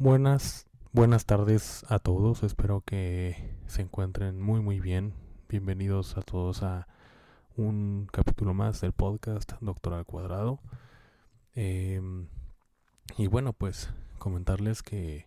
Buenas, 0.00 0.68
buenas 0.92 1.26
tardes 1.26 1.84
a 1.88 1.98
todos. 1.98 2.44
Espero 2.44 2.82
que 2.82 3.56
se 3.66 3.82
encuentren 3.82 4.40
muy 4.40 4.60
muy 4.60 4.78
bien. 4.78 5.12
Bienvenidos 5.48 6.16
a 6.16 6.22
todos 6.22 6.62
a 6.62 6.86
un 7.56 8.06
capítulo 8.12 8.54
más 8.54 8.80
del 8.80 8.92
podcast 8.92 9.54
Doctor 9.60 9.94
al 9.94 10.06
Cuadrado. 10.06 10.60
Em, 11.52 12.28
y 13.16 13.26
bueno, 13.26 13.52
pues 13.54 13.92
comentarles 14.20 14.84
que 14.84 15.26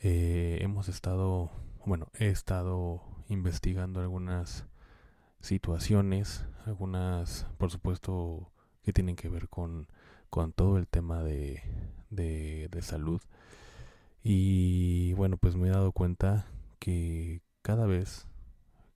eh, 0.00 0.60
hemos 0.62 0.88
estado, 0.88 1.50
bueno, 1.84 2.08
he 2.18 2.28
estado 2.28 3.02
investigando 3.28 4.00
algunas 4.00 4.64
situaciones, 5.40 6.46
algunas, 6.64 7.46
por 7.58 7.70
supuesto, 7.70 8.50
que 8.82 8.94
tienen 8.94 9.14
que 9.14 9.28
ver 9.28 9.50
con, 9.50 9.88
con 10.30 10.54
todo 10.54 10.78
el 10.78 10.88
tema 10.88 11.22
de, 11.22 11.62
de, 12.08 12.68
de 12.70 12.80
salud. 12.80 13.20
Y 14.22 15.14
bueno, 15.14 15.36
pues 15.38 15.56
me 15.56 15.68
he 15.68 15.70
dado 15.70 15.92
cuenta 15.92 16.46
que 16.78 17.42
cada 17.62 17.86
vez, 17.86 18.26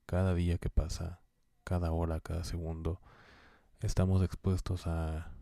cada 0.06 0.34
día 0.34 0.58
que 0.58 0.70
pasa, 0.70 1.20
cada 1.64 1.92
hora, 1.92 2.20
cada 2.20 2.44
segundo, 2.44 3.00
estamos 3.81 4.22
expuestos 4.22 4.86
a, 4.86 5.33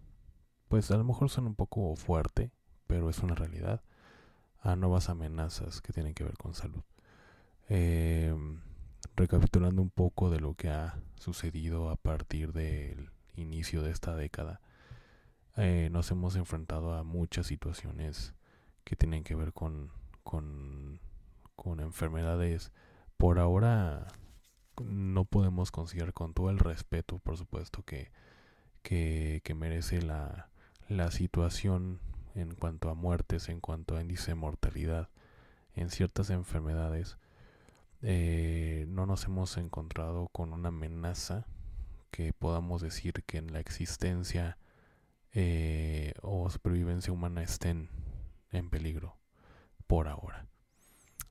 pues 0.68 0.90
a 0.90 0.96
lo 0.96 1.04
mejor 1.04 1.30
son 1.30 1.46
un 1.46 1.54
poco 1.54 1.96
fuerte, 1.96 2.52
pero 2.86 3.10
es 3.10 3.18
una 3.18 3.34
realidad, 3.34 3.82
a 4.60 4.76
nuevas 4.76 5.08
amenazas 5.08 5.80
que 5.80 5.92
tienen 5.92 6.14
que 6.14 6.24
ver 6.24 6.36
con 6.36 6.54
salud. 6.54 6.82
Eh, 7.68 8.34
recapitulando 9.16 9.82
un 9.82 9.90
poco 9.90 10.30
de 10.30 10.40
lo 10.40 10.54
que 10.54 10.70
ha 10.70 10.98
sucedido 11.16 11.90
a 11.90 11.96
partir 11.96 12.52
del 12.52 13.10
inicio 13.34 13.82
de 13.82 13.90
esta 13.90 14.14
década, 14.14 14.60
eh, 15.56 15.88
nos 15.90 16.10
hemos 16.10 16.36
enfrentado 16.36 16.94
a 16.94 17.02
muchas 17.02 17.46
situaciones 17.48 18.34
que 18.84 18.96
tienen 18.96 19.24
que 19.24 19.34
ver 19.34 19.52
con, 19.52 19.90
con, 20.22 21.00
con 21.56 21.80
enfermedades. 21.80 22.72
Por 23.16 23.38
ahora 23.38 24.08
no 24.80 25.24
podemos 25.24 25.70
considerar 25.70 26.12
con 26.12 26.34
todo 26.34 26.50
el 26.50 26.58
respeto, 26.58 27.18
por 27.18 27.36
supuesto, 27.36 27.82
que, 27.84 28.10
que, 28.82 29.54
merece 29.54 30.02
la, 30.02 30.48
la 30.88 31.10
situación 31.10 32.00
en 32.34 32.54
cuanto 32.54 32.90
a 32.90 32.94
muertes, 32.94 33.48
en 33.48 33.60
cuanto 33.60 33.96
a 33.96 34.00
índice 34.00 34.32
de 34.32 34.34
mortalidad 34.36 35.08
en 35.74 35.90
ciertas 35.90 36.30
enfermedades, 36.30 37.18
eh, 38.02 38.86
no 38.88 39.06
nos 39.06 39.24
hemos 39.24 39.56
encontrado 39.56 40.28
con 40.28 40.52
una 40.52 40.68
amenaza 40.68 41.46
que 42.10 42.32
podamos 42.32 42.82
decir 42.82 43.24
que 43.26 43.38
en 43.38 43.52
la 43.52 43.60
existencia 43.60 44.58
eh, 45.32 46.12
o 46.20 46.50
supervivencia 46.50 47.12
humana 47.12 47.42
estén 47.42 47.88
en 48.52 48.70
peligro 48.70 49.16
por 49.86 50.08
ahora. 50.08 50.46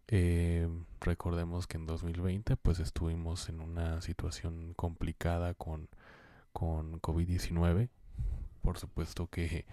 Eh, 0.07 0.67
recordemos 0.99 1.67
que 1.67 1.77
en 1.77 1.85
2020 1.85 2.57
pues 2.57 2.79
estuvimos 2.79 3.47
en 3.47 3.61
una 3.61 4.01
situación 4.01 4.73
complicada 4.73 5.53
con, 5.53 5.89
con 6.51 7.01
COVID-19. 7.01 7.89
Por 8.61 8.77
supuesto 8.77 9.27
que, 9.27 9.65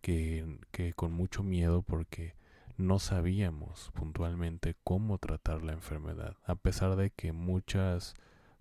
que, 0.00 0.58
que 0.72 0.92
con 0.94 1.12
mucho 1.12 1.42
miedo 1.42 1.82
porque 1.82 2.34
no 2.76 2.98
sabíamos 2.98 3.90
puntualmente 3.92 4.76
cómo 4.84 5.18
tratar 5.18 5.62
la 5.62 5.72
enfermedad, 5.72 6.36
a 6.44 6.54
pesar 6.54 6.96
de 6.96 7.10
que 7.10 7.32
muchas 7.32 8.14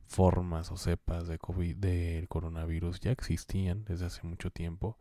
formas 0.07 0.71
o 0.71 0.77
cepas 0.77 1.27
de 1.27 1.37
COVID, 1.37 1.75
del 1.75 2.27
coronavirus 2.27 2.99
ya 2.99 3.11
existían 3.11 3.85
desde 3.85 4.07
hace 4.07 4.25
mucho 4.25 4.49
tiempo, 4.49 4.97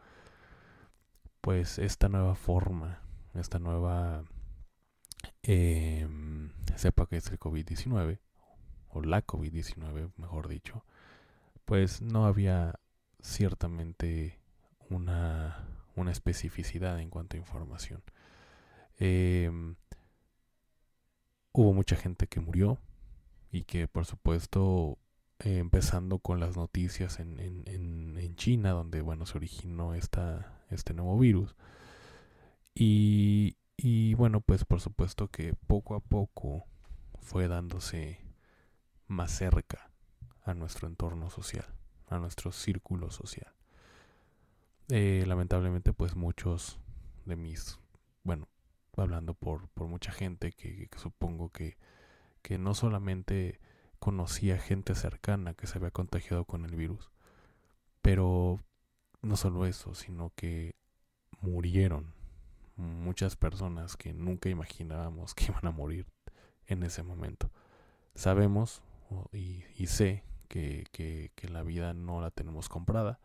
pues 1.41 1.79
esta 1.79 2.09
nueva 2.09 2.35
forma, 2.35 3.01
esta 3.39 3.59
nueva 3.59 4.25
eh, 5.43 6.09
cepa 6.77 7.07
que 7.07 7.17
es 7.17 7.31
el 7.31 7.39
COVID-19, 7.39 8.19
o 8.91 9.03
la 9.03 9.25
COVID-19, 9.25 10.13
mejor 10.17 10.49
dicho, 10.49 10.85
pues 11.65 12.01
no 12.03 12.27
había 12.27 12.79
ciertamente 13.21 14.39
una, 14.89 15.67
una 15.97 16.13
especificidad 16.13 17.01
en 17.01 17.11
cuanto 17.11 17.37
a 17.37 17.41
información. 17.41 18.03
Eh, 18.99 19.51
hubo 21.53 21.73
mucha 21.73 21.97
gente 21.97 22.27
que 22.27 22.41
murió 22.41 22.79
y 23.51 23.65
que 23.65 23.89
por 23.89 24.05
supuesto 24.05 24.99
empezando 25.39 26.19
con 26.19 26.41
las 26.41 26.57
noticias 26.57 27.21
en, 27.21 27.41
en, 27.41 28.17
en, 28.17 28.37
China 28.37 28.71
donde 28.71 29.03
bueno 29.03 29.27
se 29.27 29.37
originó 29.37 29.95
esta, 29.95 30.63
este 30.71 30.95
nuevo 30.95 31.19
virus 31.19 31.55
y, 32.79 34.15
bueno 34.15 34.41
pues 34.41 34.65
por 34.65 34.81
supuesto 34.81 35.29
que 35.29 35.55
poco 35.67 35.95
a 35.95 36.01
poco 36.01 36.67
fue 37.21 37.49
dándose 37.49 38.21
más 39.07 39.31
cerca 39.31 39.91
a 40.45 40.55
nuestro 40.55 40.87
entorno 40.87 41.31
social 41.31 41.65
a 42.09 42.19
nuestro 42.19 42.53
círculo 42.53 43.11
social. 43.11 43.53
Eh, 44.89 45.25
lamentablemente 45.27 45.93
pues 45.93 46.15
muchos 46.15 46.79
de 47.25 47.35
mis 47.35 47.81
bueno 48.23 48.49
hablando 48.97 49.35
por, 49.35 49.69
por 49.71 49.89
mucha 49.89 50.13
gente 50.13 50.53
que, 50.53 50.89
supongo 50.97 51.51
que, 51.51 51.77
que 52.43 52.59
no 52.59 52.75
solamente 52.75 53.61
conocía 53.99 54.59
gente 54.59 54.95
cercana 54.95 55.55
que 55.55 55.67
se 55.67 55.79
había 55.79 55.91
contagiado 55.91 56.45
con 56.45 56.65
el 56.65 56.77
virus, 56.77 57.11
pero 58.03 58.61
no 59.23 59.37
solo 59.37 59.67
eso, 59.67 59.95
sino 59.95 60.33
que 60.37 60.77
murieron 61.41 62.16
muchas 62.77 63.37
personas 63.37 63.97
que 63.97 64.13
nunca 64.13 64.49
imaginábamos 64.49 65.35
que 65.35 65.47
iban 65.47 65.67
a 65.67 65.71
morir 65.71 66.07
en 66.67 66.83
ese 66.83 67.03
momento. 67.03 67.51
Sabemos 68.15 68.83
y, 69.33 69.87
sé 69.87 70.25
que, 70.49 70.87
que, 70.93 71.49
la 71.49 71.63
vida 71.63 71.95
no 71.95 72.21
la 72.21 72.31
tenemos 72.31 72.69
comprada, 72.69 73.21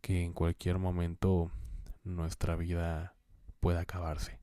que 0.00 0.24
en 0.24 0.32
cualquier 0.32 0.78
momento 0.78 1.50
nuestra 2.04 2.56
vida 2.56 3.14
puede 3.60 3.78
acabarse. 3.78 4.38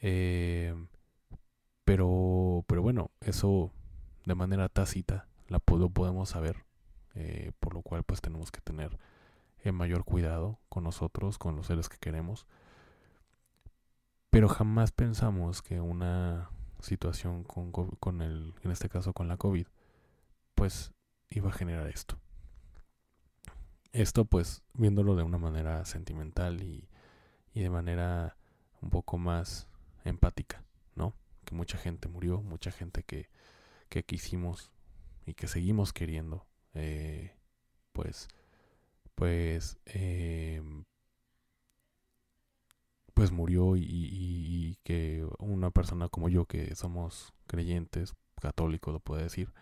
Eh, 0.00 0.74
pero, 1.84 2.64
pero 2.66 2.82
bueno, 2.82 3.10
eso 3.20 3.70
de 4.24 4.34
manera 4.34 4.68
tácita 4.68 5.28
la, 5.48 5.62
lo 5.66 5.90
podemos 5.90 6.30
saber, 6.30 6.64
eh, 7.14 7.52
por 7.60 7.74
lo 7.74 7.82
cual 7.82 8.02
pues 8.04 8.20
tenemos 8.20 8.50
que 8.50 8.60
tener 8.60 8.98
el 9.62 9.72
mayor 9.72 10.04
cuidado 10.04 10.58
con 10.68 10.84
nosotros, 10.84 11.38
con 11.38 11.56
los 11.56 11.66
seres 11.66 11.88
que 11.88 11.98
queremos. 11.98 12.46
Pero 14.34 14.48
jamás 14.48 14.90
pensamos 14.90 15.62
que 15.62 15.80
una 15.80 16.50
situación 16.80 17.44
con, 17.44 17.70
con 17.70 18.20
el, 18.20 18.52
en 18.64 18.72
este 18.72 18.88
caso 18.88 19.12
con 19.12 19.28
la 19.28 19.36
COVID, 19.36 19.68
pues 20.56 20.92
iba 21.30 21.50
a 21.50 21.52
generar 21.52 21.86
esto. 21.86 22.18
Esto 23.92 24.24
pues 24.24 24.64
viéndolo 24.72 25.14
de 25.14 25.22
una 25.22 25.38
manera 25.38 25.84
sentimental 25.84 26.62
y, 26.62 26.88
y 27.52 27.62
de 27.62 27.70
manera 27.70 28.36
un 28.80 28.90
poco 28.90 29.18
más 29.18 29.68
empática, 30.04 30.64
¿no? 30.96 31.14
Que 31.44 31.54
mucha 31.54 31.78
gente 31.78 32.08
murió, 32.08 32.42
mucha 32.42 32.72
gente 32.72 33.04
que, 33.04 33.30
que 33.88 34.04
quisimos 34.04 34.72
y 35.26 35.34
que 35.34 35.46
seguimos 35.46 35.92
queriendo, 35.92 36.44
eh, 36.74 37.36
pues, 37.92 38.26
pues, 39.14 39.78
eh, 39.86 40.60
pues 43.14 43.30
murió 43.30 43.76
y, 43.76 44.78
que 44.82 45.26
una 45.38 45.70
persona 45.70 46.08
como 46.08 46.28
yo 46.28 46.44
que 46.44 46.74
somos 46.74 47.32
creyentes, 47.46 48.14
católicos 48.40 48.92
lo 48.92 49.00
puede 49.00 49.22
decir, 49.22 49.52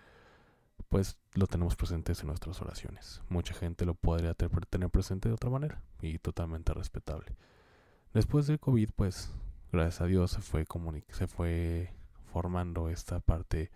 pues 0.88 1.16
lo 1.34 1.46
tenemos 1.46 1.76
presentes 1.76 2.20
en 2.20 2.28
nuestras 2.28 2.60
oraciones. 2.60 3.22
Mucha 3.28 3.54
gente 3.54 3.84
lo 3.84 3.94
podría 3.94 4.34
tener 4.34 4.90
presente 4.90 5.28
de 5.28 5.34
otra 5.34 5.50
manera 5.50 5.82
y 6.00 6.18
totalmente 6.18 6.74
respetable. 6.74 7.36
Después 8.12 8.46
del 8.46 8.58
COVID, 8.58 8.90
pues 8.96 9.30
gracias 9.70 10.00
a 10.00 10.06
Dios 10.06 10.32
se 10.32 10.40
fue, 10.40 10.66
se 11.10 11.26
fue 11.26 11.94
formando 12.32 12.88
esta 12.88 13.20
parte 13.20 13.70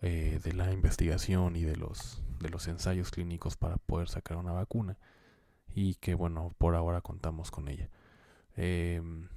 eh, 0.00 0.38
de 0.42 0.52
la 0.52 0.72
investigación 0.72 1.56
y 1.56 1.64
de 1.64 1.76
los, 1.76 2.22
de 2.40 2.50
los 2.50 2.68
ensayos 2.68 3.10
clínicos 3.10 3.56
para 3.56 3.78
poder 3.78 4.08
sacar 4.08 4.36
una 4.36 4.52
vacuna 4.52 4.98
y 5.74 5.94
que 5.96 6.14
bueno, 6.14 6.54
por 6.58 6.74
ahora 6.74 7.00
contamos 7.00 7.50
con 7.50 7.68
ella. 7.68 7.90
Em, 8.56 9.28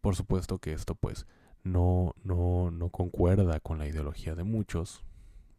por 0.00 0.16
supuesto 0.16 0.58
que 0.58 0.72
esto 0.72 0.94
pues 0.94 1.26
no, 1.62 2.14
no, 2.22 2.70
no 2.70 2.90
concuerda 2.90 3.60
con 3.60 3.78
la 3.78 3.86
ideología 3.86 4.34
de 4.34 4.44
muchos, 4.44 5.02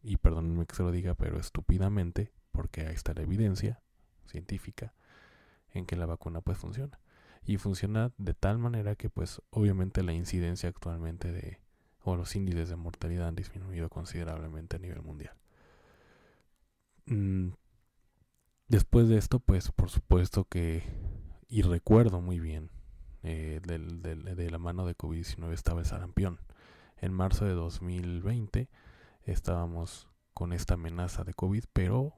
y 0.06 0.18
perdónenme 0.18 0.66
que 0.66 0.76
se 0.76 0.84
lo 0.84 0.92
diga, 0.92 1.14
pero 1.14 1.38
estúpidamente, 1.38 2.32
porque 2.52 2.82
ahí 2.82 2.94
está 2.94 3.12
la 3.12 3.22
evidencia 3.22 3.82
científica 4.26 4.94
en 5.72 5.84
que 5.84 5.96
la 5.96 6.06
vacuna 6.06 6.40
pues 6.40 6.58
funciona. 6.58 7.00
Y 7.44 7.58
funciona 7.58 8.12
de 8.16 8.32
tal 8.32 8.58
manera 8.58 8.94
que 8.94 9.10
pues 9.10 9.42
obviamente 9.50 10.04
la 10.04 10.12
incidencia 10.12 10.68
actualmente 10.68 11.32
de, 11.32 11.60
o 12.02 12.14
los 12.14 12.36
índices 12.36 12.68
de 12.68 12.76
mortalidad 12.76 13.28
han 13.28 13.34
disminuido 13.34 13.88
considerablemente 13.88 14.76
a 14.76 14.78
nivel 14.78 15.02
mundial. 15.02 15.34
Mm, 17.06 17.50
después 18.68 19.08
de 19.08 19.18
esto 19.18 19.40
pues 19.40 19.72
por 19.72 19.90
supuesto 19.90 20.44
que, 20.44 20.84
y 21.48 21.62
recuerdo 21.62 22.20
muy 22.20 22.38
bien, 22.38 22.70
eh, 23.26 23.60
de 23.60 24.50
la 24.50 24.58
mano 24.58 24.86
de 24.86 24.96
COVID-19 24.96 25.52
estaba 25.52 25.80
el 25.80 25.86
sarampión. 25.86 26.38
En 26.96 27.12
marzo 27.12 27.44
de 27.44 27.52
2020 27.52 28.68
estábamos 29.24 30.08
con 30.32 30.52
esta 30.52 30.74
amenaza 30.74 31.24
de 31.24 31.34
COVID, 31.34 31.64
pero 31.72 32.14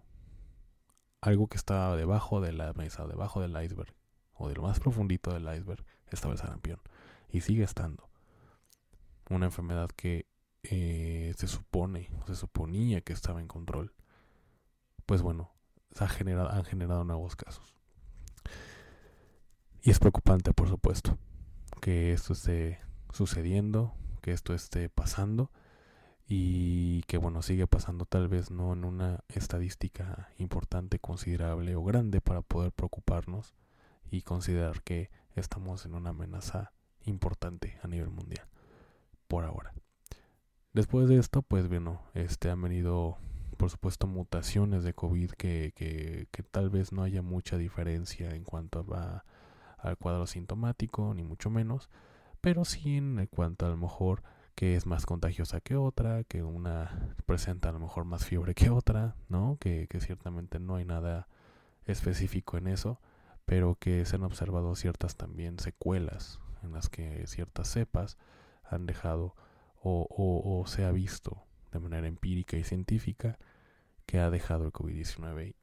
algo 1.20 1.48
que 1.48 1.56
estaba 1.56 1.96
debajo 1.96 2.40
de 2.40 2.52
la 2.52 2.72
mesa, 2.74 3.06
debajo 3.06 3.40
del 3.40 3.60
iceberg, 3.62 3.94
o 4.34 4.48
de 4.48 4.54
lo 4.54 4.62
más 4.62 4.80
profundito 4.80 5.32
del 5.32 5.52
iceberg, 5.54 5.84
estaba 6.08 6.34
el 6.34 6.38
sarampión. 6.38 6.80
Y 7.30 7.40
sigue 7.40 7.64
estando. 7.64 8.08
Una 9.30 9.46
enfermedad 9.46 9.88
que 9.96 10.26
eh, 10.62 11.32
se 11.36 11.48
supone, 11.48 12.10
se 12.26 12.34
suponía 12.34 13.00
que 13.00 13.12
estaba 13.14 13.40
en 13.40 13.48
control. 13.48 13.94
Pues 15.06 15.22
bueno, 15.22 15.52
ha 15.98 16.08
generado, 16.08 16.50
han 16.50 16.64
generado 16.64 17.04
nuevos 17.04 17.34
casos. 17.34 17.77
Y 19.82 19.90
es 19.90 19.98
preocupante, 19.98 20.52
por 20.52 20.68
supuesto, 20.68 21.18
que 21.80 22.12
esto 22.12 22.32
esté 22.32 22.80
sucediendo, 23.12 23.94
que 24.20 24.32
esto 24.32 24.54
esté 24.54 24.88
pasando 24.88 25.50
y 26.26 27.02
que 27.04 27.16
bueno, 27.16 27.40
sigue 27.40 27.66
pasando 27.66 28.04
tal 28.04 28.28
vez 28.28 28.50
no 28.50 28.74
en 28.74 28.84
una 28.84 29.24
estadística 29.28 30.28
importante, 30.38 30.98
considerable 30.98 31.74
o 31.74 31.82
grande 31.82 32.20
para 32.20 32.42
poder 32.42 32.72
preocuparnos 32.72 33.54
y 34.10 34.22
considerar 34.22 34.82
que 34.82 35.10
estamos 35.36 35.86
en 35.86 35.94
una 35.94 36.10
amenaza 36.10 36.72
importante 37.04 37.78
a 37.82 37.88
nivel 37.88 38.10
mundial 38.10 38.46
por 39.26 39.44
ahora. 39.44 39.72
Después 40.72 41.08
de 41.08 41.18
esto, 41.18 41.42
pues 41.42 41.68
bueno, 41.68 42.02
este 42.14 42.50
han 42.50 42.60
venido 42.60 43.16
por 43.56 43.70
supuesto 43.70 44.06
mutaciones 44.06 44.84
de 44.84 44.94
COVID 44.94 45.32
que, 45.32 45.72
que, 45.74 46.28
que 46.30 46.42
tal 46.42 46.70
vez 46.70 46.92
no 46.92 47.02
haya 47.02 47.22
mucha 47.22 47.56
diferencia 47.56 48.30
en 48.30 48.44
cuanto 48.44 48.84
va 48.84 49.24
al 49.78 49.96
cuadro 49.96 50.26
sintomático, 50.26 51.14
ni 51.14 51.22
mucho 51.22 51.50
menos, 51.50 51.88
pero 52.40 52.64
sí 52.64 52.96
en 52.96 53.26
cuanto 53.30 53.66
a 53.66 53.70
lo 53.70 53.76
mejor 53.76 54.22
que 54.54 54.74
es 54.74 54.86
más 54.86 55.06
contagiosa 55.06 55.60
que 55.60 55.76
otra, 55.76 56.24
que 56.24 56.42
una 56.42 57.14
presenta 57.26 57.68
a 57.68 57.72
lo 57.72 57.78
mejor 57.78 58.04
más 58.04 58.24
fiebre 58.24 58.54
que 58.54 58.70
otra, 58.70 59.14
¿no? 59.28 59.56
Que, 59.60 59.86
que 59.88 60.00
ciertamente 60.00 60.58
no 60.58 60.76
hay 60.76 60.84
nada 60.84 61.28
específico 61.86 62.56
en 62.58 62.66
eso, 62.66 63.00
pero 63.44 63.76
que 63.76 64.04
se 64.04 64.16
han 64.16 64.24
observado 64.24 64.74
ciertas 64.74 65.16
también 65.16 65.58
secuelas 65.58 66.40
en 66.62 66.72
las 66.72 66.88
que 66.88 67.26
ciertas 67.26 67.68
cepas 67.68 68.18
han 68.64 68.86
dejado 68.86 69.34
o, 69.80 70.06
o, 70.10 70.66
se 70.66 70.84
ha 70.84 70.90
visto 70.90 71.44
de 71.72 71.78
manera 71.78 72.08
empírica 72.08 72.56
y 72.56 72.64
científica 72.64 73.38
que 74.06 74.18
ha 74.18 74.30
dejado 74.30 74.66
el 74.66 74.72
COVID-19 74.72 75.54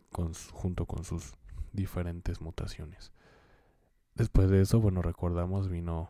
junto 0.52 0.86
con 0.86 1.04
sus 1.04 1.34
diferentes 1.74 2.42
mutaciones. 2.42 3.12
Después 4.16 4.50
de 4.50 4.62
eso, 4.62 4.80
bueno, 4.80 5.02
recordamos, 5.02 5.70
vino 5.70 6.10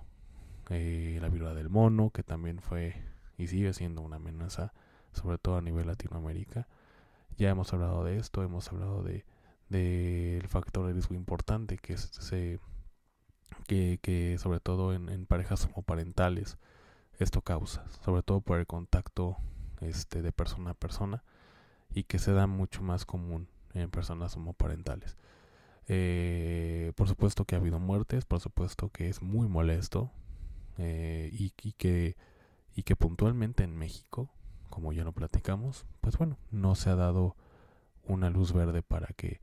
eh, 0.70 1.18
la 1.22 1.30
viruela 1.30 1.56
del 1.56 1.70
mono, 1.70 2.12
que 2.12 2.24
también 2.24 2.60
fue 2.60 2.96
y 3.38 3.48
sigue 3.48 3.74
siendo 3.74 4.02
una 4.02 4.18
amenaza, 4.18 4.74
sobre 5.12 5.38
todo 5.38 5.58
a 5.58 5.62
nivel 5.62 5.88
Latinoamérica. 5.88 6.68
Ya 7.38 7.50
hemos 7.50 7.74
hablado 7.74 8.04
de 8.04 8.18
esto, 8.18 8.44
hemos 8.44 8.72
hablado 8.72 9.04
de 9.04 9.26
del 9.70 10.48
factor 10.48 10.86
de 10.86 10.94
riesgo 10.94 11.16
importante 11.16 11.78
que 11.78 11.98
se 11.98 12.60
que, 13.68 14.00
que 14.02 14.38
sobre 14.38 14.60
todo 14.60 14.94
en, 14.94 15.10
en, 15.10 15.26
parejas 15.26 15.66
homoparentales 15.66 16.60
esto 17.18 17.42
causa, 17.42 17.84
sobre 18.04 18.22
todo 18.22 18.42
por 18.42 18.60
el 18.60 18.68
contacto 18.68 19.38
este 19.82 20.22
de 20.22 20.32
persona 20.32 20.72
a 20.72 20.74
persona 20.76 21.24
y 21.90 22.04
que 22.04 22.20
se 22.20 22.34
da 22.34 22.46
mucho 22.46 22.84
más 22.84 23.06
común 23.06 23.48
en 23.74 23.90
personas 23.90 24.36
homoparentales. 24.36 25.18
Eh, 25.88 26.94
por 26.96 27.08
supuesto 27.08 27.46
que 27.46 27.56
ha 27.56 27.60
habido 27.60 27.80
muertes, 27.80 28.26
por 28.26 28.40
supuesto 28.40 28.90
que 28.90 29.08
es 29.08 29.22
muy 29.22 29.48
molesto 29.48 30.12
eh, 30.78 31.30
y, 31.32 31.52
que, 31.74 32.16
y 32.76 32.84
que 32.84 32.96
puntualmente 32.96 33.64
en 33.64 33.76
México, 33.76 34.30
como 34.70 34.94
ya 34.94 35.04
lo 35.04 35.12
platicamos, 35.12 35.86
pues 36.02 36.18
bueno, 36.18 36.38
no 36.52 36.76
se 36.76 36.90
ha 36.90 36.96
dado 36.96 37.36
una 38.04 38.30
luz 38.30 38.52
verde 38.52 38.82
para 38.82 39.08
que 39.16 39.40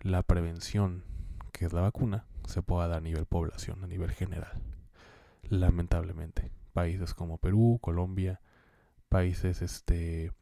la 0.00 0.22
prevención, 0.22 1.04
que 1.52 1.66
es 1.66 1.72
la 1.72 1.82
vacuna, 1.82 2.26
se 2.46 2.62
pueda 2.62 2.88
dar 2.88 2.98
a 2.98 3.02
nivel 3.02 3.26
población, 3.26 3.84
a 3.84 3.86
nivel 3.86 4.10
general. 4.10 4.60
Lamentablemente, 5.48 6.50
países 6.72 7.14
como 7.14 7.38
Perú, 7.38 7.78
Colombia, 7.80 8.40
países 9.08 9.62
este 9.62 10.32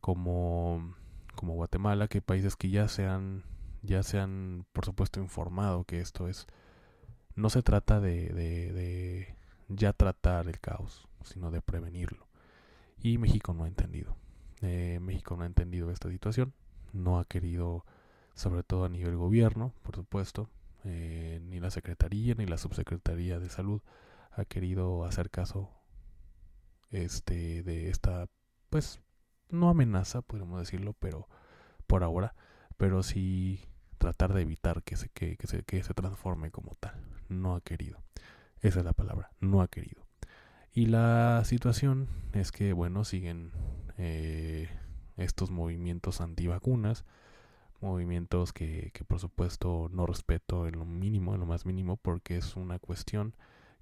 como 0.00 0.94
como 1.36 1.54
Guatemala, 1.54 2.08
que 2.08 2.20
países 2.22 2.56
que 2.56 2.70
ya 2.70 2.88
se 2.88 3.06
han 3.06 3.44
ya 3.82 4.02
se 4.02 4.18
han 4.18 4.66
por 4.72 4.84
supuesto 4.84 5.20
informado 5.20 5.84
que 5.84 6.00
esto 6.00 6.28
es 6.28 6.46
no 7.34 7.50
se 7.50 7.62
trata 7.62 8.00
de, 8.00 8.30
de 8.32 9.36
ya 9.68 9.92
tratar 9.92 10.48
el 10.48 10.58
caos, 10.60 11.06
sino 11.22 11.50
de 11.50 11.60
prevenirlo. 11.60 12.26
Y 12.98 13.18
México 13.18 13.52
no 13.52 13.64
ha 13.64 13.68
entendido. 13.68 14.16
Eh, 14.62 14.98
México 15.00 15.36
no 15.36 15.42
ha 15.42 15.46
entendido 15.46 15.90
esta 15.90 16.08
situación, 16.08 16.54
no 16.92 17.18
ha 17.18 17.24
querido, 17.24 17.84
sobre 18.34 18.62
todo 18.62 18.84
a 18.84 18.88
nivel 18.88 19.16
gobierno, 19.16 19.72
por 19.82 19.96
supuesto, 19.96 20.48
eh, 20.84 21.40
ni 21.42 21.60
la 21.60 21.70
Secretaría 21.70 22.34
ni 22.34 22.46
la 22.46 22.58
Subsecretaría 22.58 23.38
de 23.38 23.48
Salud 23.50 23.82
ha 24.30 24.44
querido 24.44 25.04
hacer 25.04 25.30
caso 25.30 25.70
este 26.90 27.62
de 27.62 27.90
esta, 27.90 28.28
pues, 28.70 29.00
no 29.50 29.68
amenaza, 29.68 30.22
podemos 30.22 30.58
decirlo, 30.58 30.94
pero 30.94 31.28
por 31.86 32.02
ahora, 32.02 32.34
pero 32.76 33.02
sí 33.02 33.60
tratar 33.98 34.34
de 34.34 34.42
evitar 34.42 34.82
que 34.82 34.96
se, 34.96 35.08
que, 35.08 35.36
que 35.36 35.46
se, 35.46 35.62
que 35.62 35.82
se 35.82 35.94
transforme 35.94 36.50
como 36.50 36.74
tal. 36.80 36.94
No 37.28 37.54
ha 37.54 37.60
querido. 37.60 38.02
Esa 38.60 38.80
es 38.80 38.84
la 38.84 38.92
palabra, 38.92 39.30
no 39.40 39.62
ha 39.62 39.68
querido. 39.68 40.06
Y 40.72 40.86
la 40.86 41.42
situación 41.44 42.08
es 42.32 42.52
que, 42.52 42.72
bueno, 42.72 43.04
siguen 43.04 43.52
eh, 43.96 44.68
estos 45.16 45.50
movimientos 45.50 46.20
antivacunas, 46.20 47.04
movimientos 47.80 48.52
que, 48.52 48.90
que, 48.92 49.04
por 49.04 49.18
supuesto 49.18 49.88
no 49.90 50.06
respeto 50.06 50.66
en 50.66 50.78
lo 50.78 50.84
mínimo, 50.84 51.34
en 51.34 51.40
lo 51.40 51.46
más 51.46 51.66
mínimo, 51.66 51.96
porque 51.96 52.36
es 52.36 52.56
una 52.56 52.78
cuestión 52.78 53.34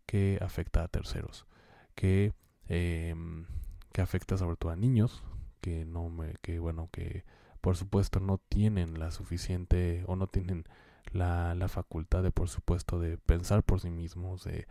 que 0.07 0.39
afecta 0.41 0.83
a 0.85 0.89
terceros, 0.89 1.47
que, 1.95 2.33
em, 2.69 3.47
que 3.93 4.03
afecta 4.03 4.37
sobre 4.37 4.57
todo 4.57 4.73
a 4.73 4.77
niños, 4.77 5.23
que 5.61 5.85
no 5.85 6.11
me, 6.11 6.35
que 6.43 6.59
bueno, 6.59 6.89
que 6.93 7.25
por 7.65 7.79
supuesto 7.79 8.21
no 8.21 8.37
tienen 8.37 8.99
la 8.99 9.11
suficiente 9.11 10.05
o 10.07 10.17
no 10.17 10.27
tienen 10.27 10.67
la, 11.13 11.55
la 11.55 11.69
facultad 11.69 12.23
de, 12.23 12.31
por 12.31 12.51
supuesto, 12.51 13.01
de 13.01 13.17
pensar 13.17 13.63
por 13.63 13.81
sí 13.81 13.89
mismos, 13.89 14.45
de, 14.45 14.69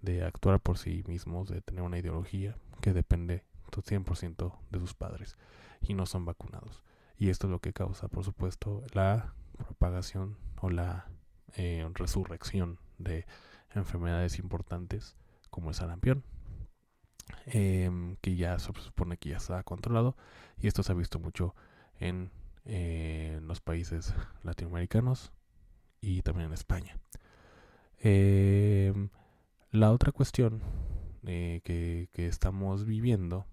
de 0.00 0.22
actuar 0.22 0.60
por 0.60 0.78
sí 0.78 1.02
mismos, 1.08 1.48
de 1.48 1.60
tener 1.60 1.82
una 1.82 1.98
ideología 1.98 2.54
que 2.80 2.92
depende 2.92 3.42
100% 3.72 4.52
de 4.70 4.78
sus 4.78 4.94
padres 4.94 5.36
y 5.80 5.94
no 5.94 6.06
son 6.06 6.24
vacunados. 6.24 6.84
Y 7.18 7.30
esto 7.30 7.48
es 7.48 7.50
lo 7.50 7.58
que 7.58 7.72
causa, 7.72 8.06
por 8.06 8.22
supuesto, 8.22 8.84
la 8.92 9.34
propagación 9.56 10.36
o 10.60 10.70
la 10.70 11.08
eh, 11.56 11.84
resurrección 11.94 12.78
de 12.98 13.26
enfermedades 13.74 14.38
importantes 14.38 15.16
como 15.50 15.70
el 15.70 15.74
sarampión, 15.74 16.22
em, 17.46 18.14
que 18.20 18.36
ya 18.36 18.56
se 18.60 18.72
supone 18.72 19.16
que 19.16 19.30
ya 19.30 19.38
está 19.38 19.64
controlado 19.64 20.16
y 20.58 20.68
esto 20.68 20.84
se 20.84 20.92
ha 20.92 20.94
visto 20.94 21.18
mucho 21.18 21.56
en 22.00 22.30
eh, 22.64 23.40
los 23.42 23.60
países 23.60 24.14
latinoamericanos 24.42 25.32
y 26.00 26.22
también 26.22 26.48
en 26.48 26.54
España. 26.54 26.98
Em, 27.98 29.08
la 29.70 29.92
otra 29.92 30.12
cuestión 30.12 30.62
eh, 31.26 31.60
que, 31.64 32.08
que, 32.12 32.26
estamos 32.26 32.84
viviendo, 32.84 33.46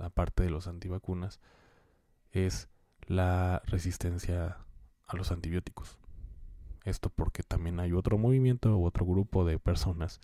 aparte 0.00 0.42
de 0.42 0.50
los 0.50 0.66
antivacunas, 0.66 1.40
es 2.32 2.68
la 3.06 3.62
resistencia 3.66 4.58
a 5.06 5.16
los 5.16 5.30
antibióticos. 5.32 5.98
Esto 6.84 7.10
porque 7.10 7.42
también 7.42 7.80
hay 7.80 7.92
otro 7.92 8.18
movimiento 8.18 8.76
u 8.76 8.84
otro 8.84 9.06
grupo 9.06 9.44
de 9.44 9.58
personas 9.58 10.20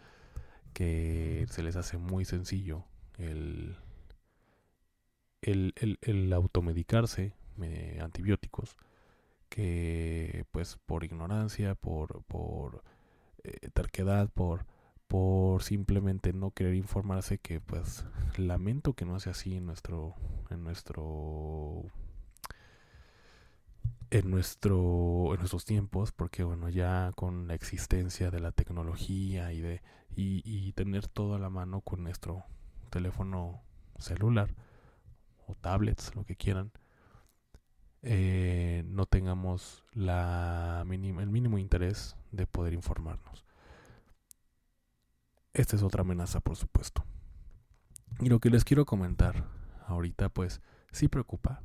que 0.72 1.46
se 1.50 1.62
les 1.62 1.76
hace 1.76 1.98
muy 1.98 2.24
sencillo 2.24 2.84
el, 3.18 3.76
el, 5.42 5.98
el, 6.02 6.32
automedicarse 6.32 7.34
antibióticos, 8.00 8.76
que 9.48 10.44
pues 10.52 10.78
por 10.86 11.04
ignorancia, 11.04 11.74
por, 11.74 12.22
por 12.24 12.82
eh, 13.44 13.70
terquedad, 13.72 14.28
por, 14.30 14.66
por 15.08 15.62
simplemente 15.62 16.32
no 16.32 16.52
querer 16.52 16.74
informarse, 16.74 17.38
que 17.38 17.60
pues 17.60 18.04
lamento 18.36 18.94
que 18.94 19.04
no 19.04 19.18
sea 19.20 19.32
así 19.32 19.56
en 19.56 19.66
nuestro, 19.66 20.14
en 20.50 20.64
nuestro 20.64 21.84
en 24.10 24.28
nuestro 24.28 25.32
en 25.32 25.38
nuestros 25.38 25.64
tiempos 25.64 26.10
porque 26.12 26.42
bueno 26.42 26.68
ya 26.68 27.12
con 27.14 27.46
la 27.46 27.54
existencia 27.54 28.30
de 28.30 28.40
la 28.40 28.52
tecnología 28.52 29.52
y 29.52 29.60
de 29.60 29.82
y, 30.16 30.72
tener 30.72 31.06
todo 31.06 31.34
a 31.34 31.38
la 31.38 31.48
mano 31.48 31.80
con 31.80 32.02
nuestro 32.02 32.44
teléfono 32.90 33.62
celular 33.98 34.50
o 35.46 35.54
tablets 35.54 36.14
lo 36.14 36.24
que 36.24 36.36
quieran 36.36 36.72
eh, 38.02 38.82
no 38.86 39.06
tengamos 39.06 39.84
el 39.94 40.86
mínimo 40.86 41.58
interés 41.58 42.16
de 42.32 42.46
poder 42.46 42.72
informarnos 42.72 43.44
esta 45.52 45.76
es 45.76 45.82
otra 45.82 46.02
amenaza 46.02 46.40
por 46.40 46.56
supuesto 46.56 47.04
y 48.20 48.28
lo 48.28 48.40
que 48.40 48.50
les 48.50 48.64
quiero 48.64 48.86
comentar 48.86 49.44
ahorita 49.86 50.28
pues 50.28 50.60
sí 50.92 51.08
preocupa 51.08 51.62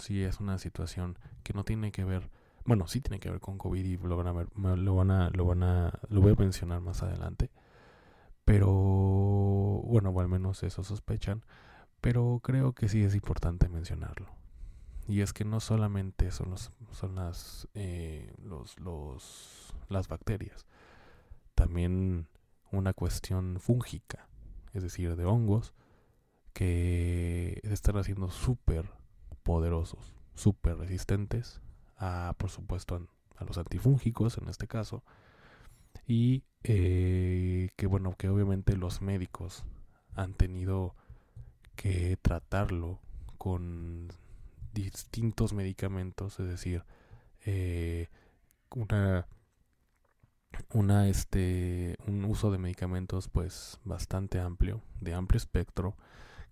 sí 0.00 0.22
es 0.24 0.40
una 0.40 0.58
situación 0.58 1.18
que 1.42 1.52
no 1.52 1.64
tiene 1.64 1.92
que 1.92 2.04
ver, 2.04 2.30
bueno, 2.64 2.86
sí 2.88 3.00
tiene 3.00 3.20
que 3.20 3.30
ver 3.30 3.40
con 3.40 3.58
COVID 3.58 3.84
y 3.84 3.96
lo 3.96 4.16
van 4.16 4.26
a 4.26 4.32
ver, 4.32 4.48
lo 4.56 4.96
van 4.96 5.10
a, 5.10 5.30
lo 5.30 5.44
van 5.46 5.62
a, 5.62 5.92
lo 6.08 6.20
voy 6.20 6.32
a 6.32 6.36
mencionar 6.36 6.80
más 6.80 7.02
adelante. 7.02 7.50
Pero, 8.44 8.68
bueno, 8.68 10.10
o 10.10 10.20
al 10.20 10.28
menos 10.28 10.62
eso 10.62 10.82
sospechan. 10.82 11.44
Pero 12.00 12.40
creo 12.42 12.72
que 12.72 12.88
sí 12.88 13.02
es 13.02 13.14
importante 13.14 13.68
mencionarlo. 13.68 14.26
Y 15.10 15.22
es 15.22 15.32
que 15.32 15.44
no 15.44 15.58
solamente 15.58 16.30
son, 16.30 16.50
los, 16.50 16.70
son 16.92 17.16
las, 17.16 17.66
eh, 17.74 18.32
los, 18.44 18.78
los, 18.78 19.74
las 19.88 20.06
bacterias, 20.06 20.66
también 21.56 22.28
una 22.70 22.92
cuestión 22.92 23.58
fúngica, 23.58 24.28
es 24.72 24.84
decir, 24.84 25.16
de 25.16 25.24
hongos, 25.24 25.74
que 26.52 27.58
están 27.64 27.96
haciendo 27.96 28.30
súper 28.30 28.88
poderosos, 29.42 30.14
súper 30.36 30.76
resistentes 30.76 31.60
a, 31.96 32.36
por 32.38 32.50
supuesto, 32.50 33.04
a 33.36 33.44
los 33.44 33.58
antifúngicos 33.58 34.38
en 34.38 34.48
este 34.48 34.68
caso. 34.68 35.02
Y 36.06 36.44
eh, 36.62 37.70
que 37.74 37.88
bueno, 37.88 38.14
que 38.16 38.28
obviamente 38.28 38.76
los 38.76 39.02
médicos 39.02 39.64
han 40.14 40.34
tenido 40.34 40.94
que 41.74 42.16
tratarlo 42.22 43.00
con 43.38 44.12
distintos 44.72 45.52
medicamentos, 45.52 46.38
es 46.40 46.48
decir, 46.48 46.84
eh, 47.44 48.08
una 48.74 49.26
una 50.72 51.08
este 51.08 51.96
un 52.06 52.24
uso 52.24 52.50
de 52.50 52.58
medicamentos 52.58 53.28
pues 53.28 53.78
bastante 53.84 54.40
amplio 54.40 54.82
de 55.00 55.14
amplio 55.14 55.38
espectro 55.38 55.96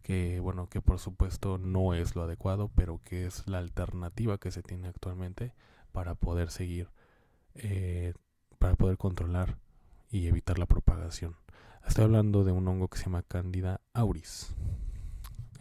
que 0.02 0.40
bueno, 0.40 0.68
que 0.68 0.80
por 0.80 0.98
supuesto 0.98 1.58
no 1.58 1.92
es 1.92 2.16
lo 2.16 2.22
adecuado, 2.22 2.70
pero 2.74 2.98
que 3.04 3.26
es 3.26 3.46
la 3.46 3.58
alternativa 3.58 4.38
que 4.38 4.50
se 4.50 4.62
tiene 4.62 4.88
actualmente 4.88 5.52
para 5.92 6.14
poder 6.14 6.50
seguir, 6.50 6.88
eh, 7.54 8.14
para 8.58 8.74
poder 8.74 8.96
controlar 8.96 9.58
y 10.10 10.26
evitar 10.26 10.58
la 10.58 10.64
propagación. 10.64 11.36
Estoy 11.86 12.04
hablando 12.04 12.42
de 12.44 12.52
un 12.52 12.66
hongo 12.68 12.88
que 12.88 12.96
se 12.96 13.04
llama 13.04 13.22
Candida 13.22 13.82
auris. 13.92 14.54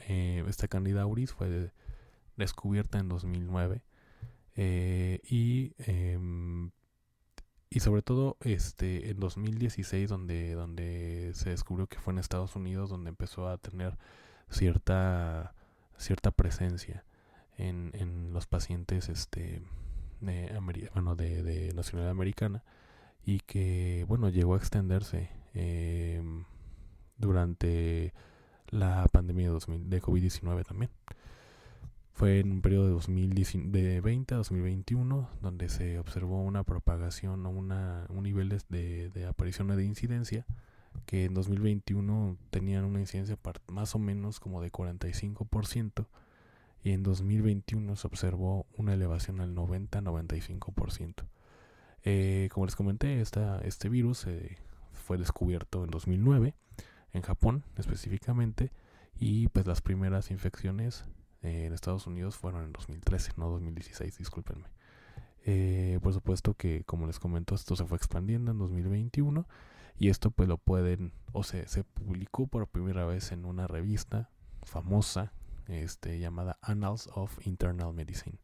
Eh, 0.07 0.43
esta 0.47 0.69
Candida 0.69 1.01
auris 1.01 1.33
fue 1.33 1.49
descubierta 2.37 2.99
en 2.99 3.09
2009 3.09 3.81
eh, 4.55 5.19
y 5.29 5.73
em, 5.79 6.71
y 7.69 7.81
sobre 7.81 8.01
todo 8.01 8.37
este 8.41 9.09
en 9.09 9.19
2016 9.19 10.09
donde 10.09 10.53
donde 10.53 11.31
se 11.33 11.49
descubrió 11.49 11.87
que 11.87 11.99
fue 11.99 12.13
en 12.13 12.19
Estados 12.19 12.55
Unidos 12.55 12.89
donde 12.89 13.09
empezó 13.09 13.49
a 13.49 13.57
tener 13.57 13.97
cierta, 14.49 15.53
cierta 15.97 16.31
presencia 16.31 17.03
en, 17.57 17.91
en 17.93 18.33
los 18.33 18.47
pacientes 18.47 19.09
este, 19.09 19.61
de, 20.21 20.89
bueno, 20.93 21.15
de, 21.15 21.43
de, 21.43 21.73
nacionalidad 21.73 22.11
americana 22.11 22.63
y 23.25 23.39
que 23.39 24.05
bueno 24.07 24.29
llegó 24.29 24.55
a 24.55 24.57
extenderse 24.57 25.29
eh, 25.53 26.21
durante 27.17 28.13
la 28.69 29.07
pandemia 29.11 29.51
de, 29.51 29.59
de 29.79 30.01
COVID-19 30.01 30.65
también. 30.65 30.91
Fue 32.17 32.39
en 32.39 32.51
un 32.51 32.61
periodo 32.63 32.85
de 32.87 32.93
2020 32.93 34.33
a 34.33 34.37
2021 34.37 35.29
donde 35.39 35.69
se 35.69 35.99
observó 35.99 36.41
una 36.41 36.63
propagación 36.63 37.45
o 37.45 37.51
una, 37.51 38.07
un 38.09 38.23
nivel 38.23 38.49
de, 38.49 39.11
de 39.11 39.25
aparición 39.27 39.67
de 39.67 39.85
incidencia 39.85 40.43
que 41.05 41.25
en 41.25 41.35
2021 41.35 42.35
tenían 42.49 42.85
una 42.85 43.01
incidencia 43.01 43.37
más 43.67 43.93
o 43.93 43.99
menos 43.99 44.39
como 44.39 44.63
de 44.63 44.71
45% 44.71 46.07
y 46.83 46.89
en 46.89 47.03
2021 47.03 47.95
se 47.95 48.07
observó 48.07 48.65
una 48.75 48.95
elevación 48.95 49.39
al 49.39 49.53
90-95%. 49.53 51.23
Eh, 52.03 52.49
como 52.51 52.65
les 52.65 52.75
comenté, 52.75 53.21
esta, 53.21 53.59
este 53.59 53.89
virus 53.89 54.25
eh, 54.25 54.57
fue 54.91 55.19
descubierto 55.19 55.83
en 55.83 55.91
2009 55.91 56.55
en 57.13 57.21
Japón 57.21 57.63
específicamente 57.77 58.71
y 59.19 59.49
pues 59.49 59.67
las 59.67 59.81
primeras 59.81 60.31
infecciones 60.31 61.05
eh, 61.43 61.65
en 61.65 61.73
Estados 61.73 62.07
Unidos 62.07 62.35
fueron 62.35 62.63
en 62.65 62.73
2013, 62.73 63.33
no 63.37 63.49
2016, 63.49 64.17
discúlpenme. 64.17 64.67
por 66.01 66.13
supuesto 66.13 66.53
que 66.55 66.83
como 66.85 67.07
les 67.07 67.19
comento 67.19 67.55
esto 67.55 67.75
se 67.75 67.85
fue 67.85 67.97
expandiendo 67.97 68.51
en 68.51 68.57
2021 68.57 69.47
y 69.99 70.09
esto 70.09 70.31
pues 70.31 70.47
lo 70.47 70.57
pueden, 70.57 71.13
o 71.31 71.43
se, 71.43 71.67
se 71.67 71.83
publicó 71.83 72.47
por 72.47 72.67
primera 72.67 73.05
vez 73.05 73.31
en 73.31 73.45
una 73.45 73.67
revista 73.67 74.29
famosa 74.63 75.33
este, 75.67 76.19
llamada 76.19 76.57
Annals 76.61 77.09
of 77.13 77.45
Internal 77.45 77.93
Medicine. 77.93 78.37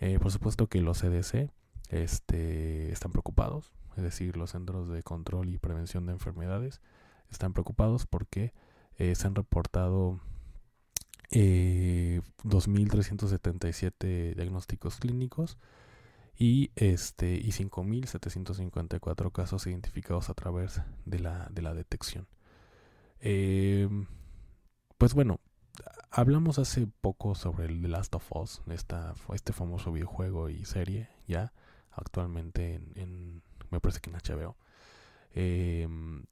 Eh, 0.00 0.18
por 0.18 0.30
supuesto 0.30 0.66
que 0.66 0.80
los 0.80 1.00
CDC 1.00 1.50
este, 1.88 2.92
están 2.92 3.12
preocupados, 3.12 3.72
es 3.96 4.02
decir, 4.02 4.36
los 4.36 4.50
Centros 4.50 4.88
de 4.88 5.02
Control 5.02 5.48
y 5.48 5.58
Prevención 5.58 6.06
de 6.06 6.12
Enfermedades 6.12 6.80
están 7.30 7.52
preocupados 7.52 8.06
porque 8.06 8.52
eh, 8.98 9.14
se 9.14 9.26
han 9.26 9.34
reportado 9.34 10.20
eh, 11.30 12.20
2.377 12.44 14.34
diagnósticos 14.34 14.96
clínicos 14.98 15.58
y 16.38 16.70
este 16.76 17.34
y 17.34 17.50
5.754 17.50 19.32
casos 19.32 19.66
identificados 19.66 20.28
a 20.30 20.34
través 20.34 20.82
de 21.04 21.18
la, 21.18 21.48
de 21.50 21.62
la 21.62 21.74
detección. 21.74 22.28
Em, 23.20 24.06
pues 24.98 25.14
bueno, 25.14 25.40
hablamos 26.10 26.58
hace 26.58 26.86
poco 26.86 27.34
sobre 27.34 27.68
The 27.68 27.88
Last 27.88 28.14
of 28.14 28.30
Us, 28.32 28.62
esta, 28.68 29.14
este 29.34 29.52
famoso 29.52 29.92
videojuego 29.92 30.50
y 30.50 30.64
serie 30.64 31.08
ya 31.26 31.52
actualmente 31.90 32.74
en, 32.74 32.92
en 32.96 33.42
me 33.70 33.80
parece 33.80 34.00
que 34.00 34.10
en 34.10 34.16
HBO. 34.16 34.56
Em, 35.32 36.24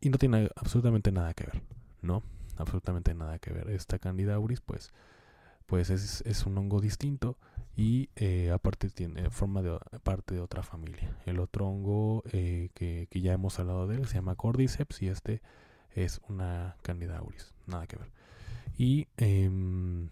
y 0.00 0.10
no 0.10 0.18
tiene 0.18 0.50
absolutamente 0.56 1.12
nada 1.12 1.32
que 1.34 1.44
ver, 1.44 1.62
¿no? 2.02 2.22
Absolutamente 2.56 3.14
nada 3.14 3.38
que 3.38 3.52
ver. 3.52 3.70
Esta 3.70 3.98
Candida 3.98 4.34
auris, 4.34 4.60
pues, 4.60 4.92
pues 5.66 5.90
es, 5.90 6.22
es 6.26 6.46
un 6.46 6.56
hongo 6.58 6.80
distinto 6.80 7.36
y 7.76 8.10
eh, 8.16 8.50
aparte 8.52 8.88
tiene 8.90 9.30
forma 9.30 9.62
de 9.62 9.78
parte 10.02 10.34
de 10.34 10.40
otra 10.40 10.62
familia. 10.62 11.16
El 11.26 11.40
otro 11.40 11.66
hongo 11.66 12.22
eh, 12.32 12.70
que, 12.74 13.08
ya 13.12 13.32
hemos 13.32 13.58
hablado 13.58 13.86
de 13.86 13.96
él 13.96 14.06
se 14.06 14.14
llama 14.14 14.36
Cordyceps 14.36 15.02
y 15.02 15.08
este 15.08 15.42
es 15.94 16.20
una 16.28 16.76
Candida 16.82 17.18
auris, 17.18 17.52
nada 17.66 17.86
que 17.86 17.96
ver. 17.96 18.12
Y, 18.76 19.08
em, 19.16 20.08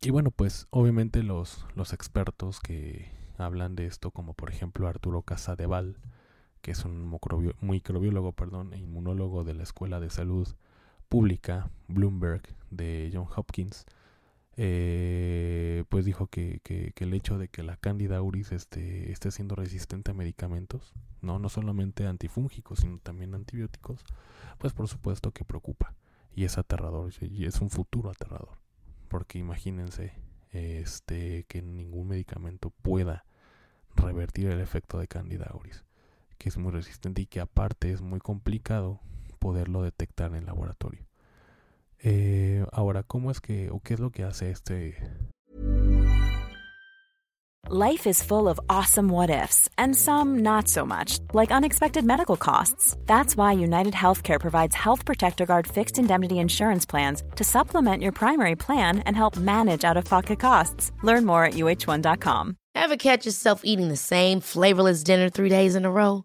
y 0.00 0.10
bueno, 0.10 0.30
pues 0.30 0.66
obviamente 0.70 1.22
los, 1.22 1.66
los 1.74 1.92
expertos 1.92 2.60
que 2.60 3.10
hablan 3.38 3.74
de 3.74 3.86
esto, 3.86 4.10
como 4.10 4.34
por 4.34 4.50
ejemplo 4.50 4.86
Arturo 4.86 5.22
Casadeval, 5.22 5.96
que 6.62 6.70
es 6.70 6.84
un 6.84 7.10
microbiólogo 7.60 8.32
perdón, 8.32 8.72
e 8.72 8.78
inmunólogo 8.78 9.44
de 9.44 9.54
la 9.54 9.64
Escuela 9.64 10.00
de 10.00 10.10
Salud 10.10 10.48
Pública 11.08 11.70
Bloomberg 11.88 12.42
de 12.70 13.10
John 13.12 13.26
Hopkins, 13.36 13.84
eh, 14.56 15.84
pues 15.88 16.04
dijo 16.04 16.26
que, 16.26 16.60
que, 16.62 16.92
el 16.96 17.14
hecho 17.14 17.38
de 17.38 17.48
que 17.48 17.62
la 17.62 17.76
Candida 17.76 18.18
auris 18.18 18.52
esté, 18.52 19.10
esté 19.10 19.30
siendo 19.30 19.54
resistente 19.54 20.10
a 20.10 20.14
medicamentos, 20.14 20.92
no, 21.20 21.38
no 21.38 21.48
solamente 21.48 22.06
antifúngicos, 22.06 22.80
sino 22.80 22.98
también 22.98 23.34
antibióticos, 23.34 24.04
pues 24.58 24.72
por 24.72 24.88
supuesto 24.88 25.32
que 25.32 25.44
preocupa 25.44 25.94
y 26.34 26.44
es 26.44 26.58
aterrador 26.58 27.12
y 27.20 27.46
es 27.46 27.60
un 27.60 27.70
futuro 27.70 28.10
aterrador, 28.10 28.58
porque 29.08 29.38
imagínense 29.38 30.14
este 30.52 31.44
que 31.44 31.62
ningún 31.62 32.08
medicamento 32.08 32.70
pueda 32.70 33.24
revertir 33.96 34.48
el 34.48 34.60
efecto 34.60 34.98
de 34.98 35.08
Candida 35.08 35.46
auris, 35.50 35.84
que 36.42 36.48
es 36.48 36.58
muy 36.58 36.72
resistente 36.72 37.22
y 37.22 37.26
que 37.26 37.40
aparte 37.40 37.92
es 37.92 38.00
muy 38.00 38.18
complicado 38.18 39.00
poderlo 39.38 39.82
detectar 39.82 40.30
en 40.32 40.38
el 40.38 40.46
laboratorio. 40.46 41.06
Eh, 42.00 42.66
ahora, 42.72 43.04
¿cómo 43.04 43.30
es 43.30 43.40
que, 43.40 43.70
o 43.70 43.78
qué 43.78 43.94
es 43.94 44.00
lo 44.00 44.10
que 44.10 44.24
hace 44.24 44.50
este? 44.50 44.96
Life 47.70 48.08
is 48.08 48.20
full 48.24 48.48
of 48.48 48.58
awesome 48.68 49.08
what 49.08 49.30
ifs, 49.30 49.68
and 49.78 49.94
some 49.94 50.40
not 50.40 50.66
so 50.68 50.84
much, 50.84 51.20
like 51.32 51.52
unexpected 51.52 52.04
medical 52.04 52.36
costs. 52.36 52.96
That's 53.06 53.36
why 53.36 53.52
United 53.52 53.94
Healthcare 53.94 54.40
provides 54.40 54.74
Health 54.74 55.04
Protector 55.04 55.46
Guard 55.46 55.68
fixed 55.68 55.96
indemnity 55.96 56.40
insurance 56.40 56.84
plans 56.84 57.22
to 57.36 57.44
supplement 57.44 58.02
your 58.02 58.12
primary 58.12 58.56
plan 58.56 58.98
and 59.06 59.14
help 59.16 59.36
manage 59.36 59.84
out 59.84 59.96
of 59.96 60.06
pocket 60.06 60.40
costs. 60.40 60.90
Learn 61.04 61.24
more 61.24 61.44
at 61.44 61.54
uh1.com. 61.54 62.56
Ever 62.74 62.96
catch 62.96 63.26
yourself 63.26 63.60
eating 63.64 63.88
the 63.88 63.96
same 63.96 64.40
flavorless 64.40 65.04
dinner 65.04 65.30
three 65.30 65.48
days 65.48 65.76
in 65.76 65.84
a 65.84 65.90
row? 65.90 66.24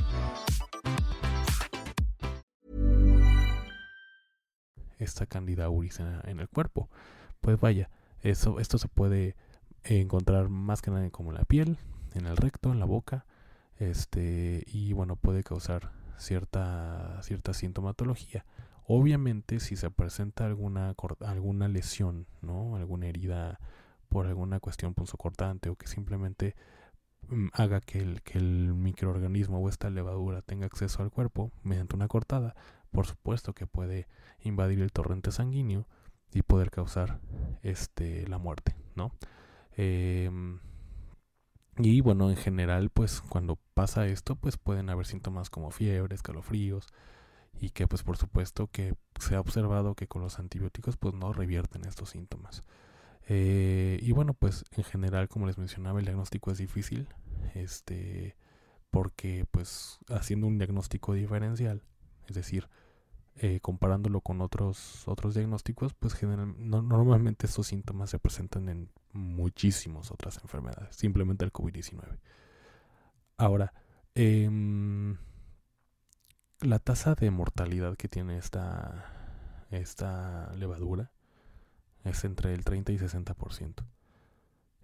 Esta 5.01 5.25
candida 5.25 5.65
auris 5.65 5.99
en, 5.99 6.39
el 6.39 6.47
cuerpo. 6.47 6.89
Pues 7.41 7.59
vaya, 7.59 7.89
eso, 8.21 8.59
esto 8.59 8.77
se 8.77 8.87
puede 8.87 9.35
encontrar 9.83 10.49
más 10.49 10.81
que 10.81 10.91
nada 10.91 11.09
como 11.09 11.31
en 11.31 11.37
la 11.37 11.45
piel, 11.45 11.77
en 12.13 12.27
el 12.27 12.37
recto, 12.37 12.71
en 12.71 12.79
la 12.79 12.85
boca, 12.85 13.25
este, 13.77 14.63
y 14.67 14.93
bueno, 14.93 15.15
puede 15.15 15.43
causar 15.43 15.91
cierta, 16.17 17.19
cierta 17.23 17.53
sintomatología. 17.53 18.45
Obviamente, 18.85 19.59
si 19.59 19.75
se 19.75 19.89
presenta 19.89 20.45
alguna, 20.45 20.95
alguna 21.25 21.67
lesión, 21.67 22.27
¿no? 22.41 22.75
Alguna 22.75 23.07
herida 23.07 23.59
por 24.09 24.27
alguna 24.27 24.59
cuestión 24.59 24.93
punzocortante 24.93 25.69
o 25.69 25.75
que 25.75 25.87
simplemente 25.87 26.55
mm, 27.29 27.47
haga 27.53 27.79
que 27.79 27.99
el, 27.99 28.21
que 28.21 28.37
el 28.37 28.73
microorganismo 28.73 29.59
o 29.59 29.69
esta 29.69 29.89
levadura 29.89 30.41
tenga 30.41 30.65
acceso 30.65 31.01
al 31.01 31.09
cuerpo 31.09 31.51
mediante 31.63 31.95
una 31.95 32.07
cortada, 32.07 32.55
por 32.91 33.07
supuesto 33.07 33.53
que 33.53 33.67
puede 33.67 34.07
invadir 34.43 34.81
el 34.81 34.91
torrente 34.91 35.31
sanguíneo 35.31 35.87
y 36.33 36.41
poder 36.43 36.71
causar 36.71 37.19
este, 37.61 38.27
la 38.27 38.37
muerte, 38.37 38.75
¿no? 38.95 39.11
Em, 39.75 40.59
y 41.77 42.01
bueno, 42.01 42.29
en 42.29 42.35
general, 42.37 42.89
pues 42.89 43.21
cuando 43.21 43.57
pasa 43.73 44.05
esto, 44.07 44.35
pues 44.35 44.57
pueden 44.57 44.89
haber 44.89 45.05
síntomas 45.05 45.49
como 45.49 45.71
fiebre, 45.71 46.15
escalofríos 46.15 46.87
y 47.59 47.69
que 47.69 47.87
pues 47.87 48.03
por 48.03 48.17
supuesto 48.17 48.67
que 48.67 48.95
se 49.19 49.35
ha 49.35 49.39
observado 49.39 49.95
que 49.95 50.07
con 50.07 50.21
los 50.21 50.39
antibióticos 50.39 50.97
pues 50.97 51.13
no 51.13 51.33
revierten 51.33 51.85
estos 51.85 52.09
síntomas. 52.09 52.63
Eh, 53.27 53.99
y 54.01 54.11
bueno, 54.11 54.33
pues 54.33 54.65
en 54.71 54.83
general, 54.83 55.29
como 55.29 55.47
les 55.47 55.57
mencionaba, 55.57 55.99
el 55.99 56.05
diagnóstico 56.05 56.51
es 56.51 56.57
difícil, 56.57 57.07
este, 57.53 58.35
porque 58.89 59.45
pues 59.51 59.99
haciendo 60.09 60.47
un 60.47 60.57
diagnóstico 60.57 61.13
diferencial, 61.13 61.83
es 62.27 62.35
decir, 62.35 62.67
eh, 63.43 63.59
comparándolo 63.59 64.21
con 64.21 64.39
otros, 64.39 65.07
otros 65.07 65.33
diagnósticos, 65.33 65.95
pues 65.95 66.13
general, 66.13 66.53
normalmente 66.59 67.47
estos 67.47 67.65
síntomas 67.65 68.11
se 68.11 68.19
presentan 68.19 68.69
en 68.69 68.91
muchísimas 69.13 70.11
otras 70.11 70.37
enfermedades, 70.43 70.95
simplemente 70.95 71.43
el 71.43 71.51
COVID-19. 71.51 72.19
Ahora, 73.37 73.73
em, 74.13 75.17
la 76.59 76.77
tasa 76.77 77.15
de 77.15 77.31
mortalidad 77.31 77.97
que 77.97 78.07
tiene 78.07 78.37
esta, 78.37 79.05
esta 79.71 80.53
levadura 80.53 81.11
es 82.03 82.23
entre 82.25 82.53
el 82.53 82.63
30 82.63 82.91
y 82.91 82.99
60%. 82.99 83.87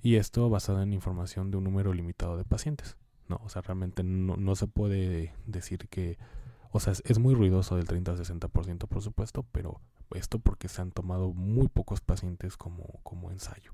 Y 0.01 0.15
esto 0.15 0.49
basado 0.49 0.81
en 0.81 0.93
información 0.93 1.51
de 1.51 1.58
un 1.58 1.63
número 1.63 1.93
limitado 1.93 2.38
de 2.38 2.43
pacientes. 2.43 2.97
No, 3.27 3.39
o 3.43 3.49
sea, 3.49 3.62
realmente 3.62 4.03
no, 4.03 4.36
no 4.36 4.55
se 4.55 4.65
puede 4.65 5.36
decir 5.45 5.88
que 5.89 6.17
o 6.71 6.80
sea, 6.80 6.93
es, 7.03 7.19
muy 7.19 7.34
ruidoso 7.34 7.75
del 7.75 7.86
30 7.86 8.12
al 8.12 8.17
60%, 8.17 8.88
por 8.88 9.01
supuesto, 9.01 9.45
pero 9.51 9.82
esto 10.12 10.39
porque 10.39 10.67
se 10.67 10.82
han 10.82 10.91
tomado 10.91 11.34
muy 11.34 11.67
pocos 11.67 12.01
pacientes 12.01 12.58
como, 12.58 12.99
como 13.03 13.32
ensayo. 13.32 13.73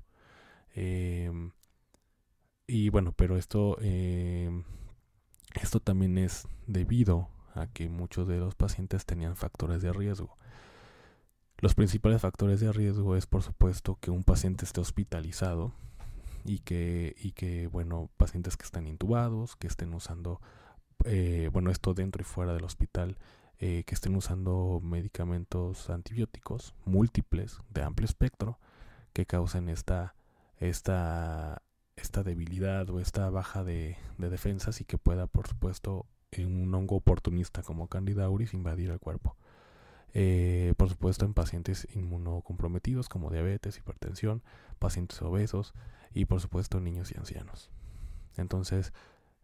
Em, 0.74 1.52
y 2.66 2.88
bueno, 2.88 3.12
pero 3.16 3.36
esto, 3.36 3.78
em, 3.80 4.64
esto 5.54 5.80
también 5.80 6.18
es 6.18 6.46
debido 6.66 7.28
a 7.54 7.66
que 7.68 7.88
muchos 7.88 8.26
de 8.26 8.38
los 8.38 8.54
pacientes 8.54 9.06
tenían 9.06 9.36
factores 9.36 9.82
de 9.82 9.92
riesgo. 9.92 10.36
Los 11.58 11.74
principales 11.74 12.20
factores 12.20 12.60
de 12.60 12.72
riesgo 12.72 13.16
es, 13.16 13.26
por 13.26 13.42
supuesto, 13.42 13.96
que 14.00 14.10
un 14.10 14.24
paciente 14.24 14.64
esté 14.64 14.80
hospitalizado 14.80 15.72
y 16.44 16.58
que, 16.60 17.14
y 17.18 17.32
que 17.32 17.68
bueno, 17.68 18.10
pacientes 18.16 18.56
que 18.56 18.64
están 18.64 18.86
intubados, 18.86 19.56
que 19.56 19.66
estén 19.66 19.94
usando 19.94 20.40
eh, 21.04 21.50
bueno, 21.52 21.70
esto 21.70 21.94
dentro 21.94 22.22
y 22.22 22.24
fuera 22.24 22.54
del 22.54 22.64
hospital, 22.64 23.18
eh, 23.58 23.84
que 23.86 23.94
estén 23.94 24.16
usando 24.16 24.80
medicamentos 24.82 25.88
antibióticos 25.88 26.74
múltiples 26.84 27.58
de 27.70 27.82
amplio 27.82 28.04
espectro 28.04 28.58
que 29.12 29.26
causen 29.26 29.68
esta, 29.68 30.16
esta, 30.58 31.62
esta 31.96 32.22
debilidad 32.22 32.90
o 32.90 33.00
esta 33.00 33.30
baja 33.30 33.62
de, 33.62 33.96
defensas 34.18 34.80
y 34.80 34.84
que 34.84 34.98
pueda, 34.98 35.26
por 35.26 35.46
supuesto, 35.46 36.06
en 36.32 36.60
un 36.60 36.74
hongo 36.74 36.96
oportunista 36.96 37.62
como 37.62 37.88
Candida 37.88 38.24
auris 38.24 38.54
invadir 38.54 38.90
el 38.90 38.98
cuerpo. 38.98 39.36
Eh, 40.14 40.74
por 40.76 40.88
supuesto, 40.88 41.24
en 41.24 41.34
pacientes 41.34 41.88
inmunocomprometidos 41.94 43.08
como 43.08 43.30
diabetes, 43.30 43.78
hipertensión, 43.78 44.42
pacientes 44.78 45.22
obesos 45.22 45.74
y, 46.12 46.24
por 46.24 46.40
supuesto, 46.40 46.80
niños 46.80 47.12
y 47.12 47.18
ancianos. 47.18 47.70
Entonces, 48.36 48.92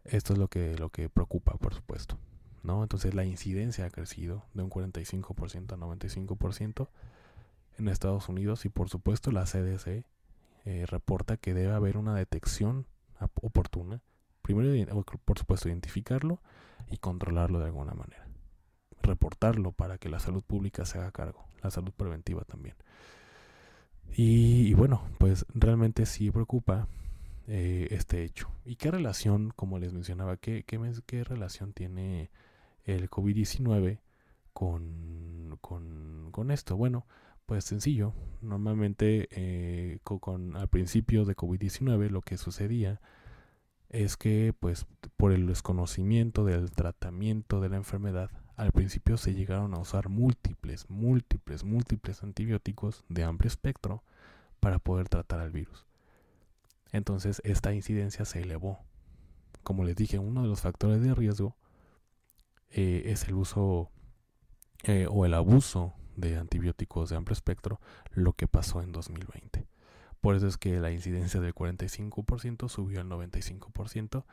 esto 0.03 0.33
es 0.33 0.39
lo 0.39 0.47
que, 0.47 0.77
lo 0.77 0.89
que 0.89 1.09
preocupa, 1.09 1.53
por 1.57 1.73
supuesto. 1.73 2.17
¿no? 2.63 2.83
Entonces 2.83 3.13
la 3.13 3.25
incidencia 3.25 3.85
ha 3.85 3.89
crecido 3.89 4.45
de 4.53 4.63
un 4.63 4.69
45% 4.69 5.73
a 5.73 5.77
95% 5.77 6.89
en 7.77 7.87
Estados 7.87 8.29
Unidos 8.29 8.65
y 8.65 8.69
por 8.69 8.89
supuesto 8.89 9.31
la 9.31 9.45
CDC 9.45 10.05
eh, 10.65 10.85
reporta 10.85 11.37
que 11.37 11.53
debe 11.53 11.73
haber 11.73 11.97
una 11.97 12.15
detección 12.15 12.85
oportuna. 13.41 14.01
Primero, 14.41 15.03
por 15.25 15.37
supuesto, 15.37 15.69
identificarlo 15.69 16.41
y 16.89 16.97
controlarlo 16.97 17.59
de 17.59 17.65
alguna 17.65 17.93
manera. 17.93 18.27
Reportarlo 19.01 19.71
para 19.71 19.97
que 19.97 20.09
la 20.09 20.19
salud 20.19 20.43
pública 20.43 20.85
se 20.85 20.99
haga 20.99 21.11
cargo, 21.11 21.45
la 21.63 21.71
salud 21.71 21.91
preventiva 21.95 22.43
también. 22.43 22.75
Y, 24.13 24.67
y 24.67 24.73
bueno, 24.73 25.03
pues 25.19 25.45
realmente 25.53 26.05
sí 26.05 26.31
preocupa 26.31 26.87
eh, 27.53 27.89
este 27.91 28.23
hecho. 28.23 28.49
¿Y 28.63 28.77
qué 28.77 28.91
relación, 28.91 29.51
como 29.53 29.77
les 29.77 29.91
mencionaba, 29.91 30.37
qué, 30.37 30.63
qué, 30.63 31.23
relación 31.25 31.73
tiene 31.73 32.31
el 32.85 33.09
COVID-19 33.09 33.99
con, 34.53 35.57
con, 35.59 36.51
esto? 36.51 36.77
Bueno, 36.77 37.05
pues 37.45 37.65
sencillo. 37.65 38.13
Normalmente 38.39 39.27
eh, 39.31 39.99
con, 40.03 40.55
al 40.55 40.69
principio 40.69 41.25
de 41.25 41.35
COVID-19 41.35 42.09
lo 42.09 42.21
que 42.21 42.37
sucedía 42.37 43.01
es 43.89 44.15
que 44.15 44.53
pues 44.57 44.85
por 45.17 45.33
el 45.33 45.45
desconocimiento 45.45 46.45
del 46.45 46.71
tratamiento 46.71 47.59
de 47.59 47.67
la 47.67 47.75
enfermedad, 47.75 48.31
al 48.55 48.71
principio 48.71 49.17
se 49.17 49.33
llegaron 49.33 49.73
a 49.73 49.79
usar 49.79 50.07
múltiples, 50.07 50.89
múltiples, 50.89 51.65
múltiples 51.65 52.23
antibióticos 52.23 53.03
de 53.09 53.25
amplio 53.25 53.49
espectro 53.49 54.05
para 54.61 54.79
poder 54.79 55.09
tratar 55.09 55.41
al 55.41 55.51
virus. 55.51 55.85
Entonces 56.91 57.41
esta 57.45 57.73
incidencia 57.73 58.25
se 58.25 58.41
elevó. 58.41 58.79
Como 59.63 59.83
les 59.83 59.95
dije, 59.95 60.19
uno 60.19 60.41
de 60.41 60.47
los 60.47 60.61
factores 60.61 61.01
de 61.01 61.13
riesgo 61.13 61.55
eh, 62.69 63.03
es 63.05 63.27
el 63.27 63.35
uso 63.35 63.91
eh, 64.83 65.07
o 65.09 65.25
el 65.25 65.33
abuso 65.33 65.93
de 66.15 66.37
antibióticos 66.37 67.09
de 67.09 67.15
amplio 67.15 67.33
espectro, 67.33 67.79
lo 68.11 68.33
que 68.33 68.47
pasó 68.47 68.81
en 68.81 68.91
2020. 68.91 69.67
Por 70.19 70.35
eso 70.35 70.47
es 70.47 70.57
que 70.57 70.79
la 70.79 70.91
incidencia 70.91 71.39
del 71.39 71.55
45% 71.55 72.69
subió 72.69 73.01
al 73.01 73.09
95% 73.09 74.25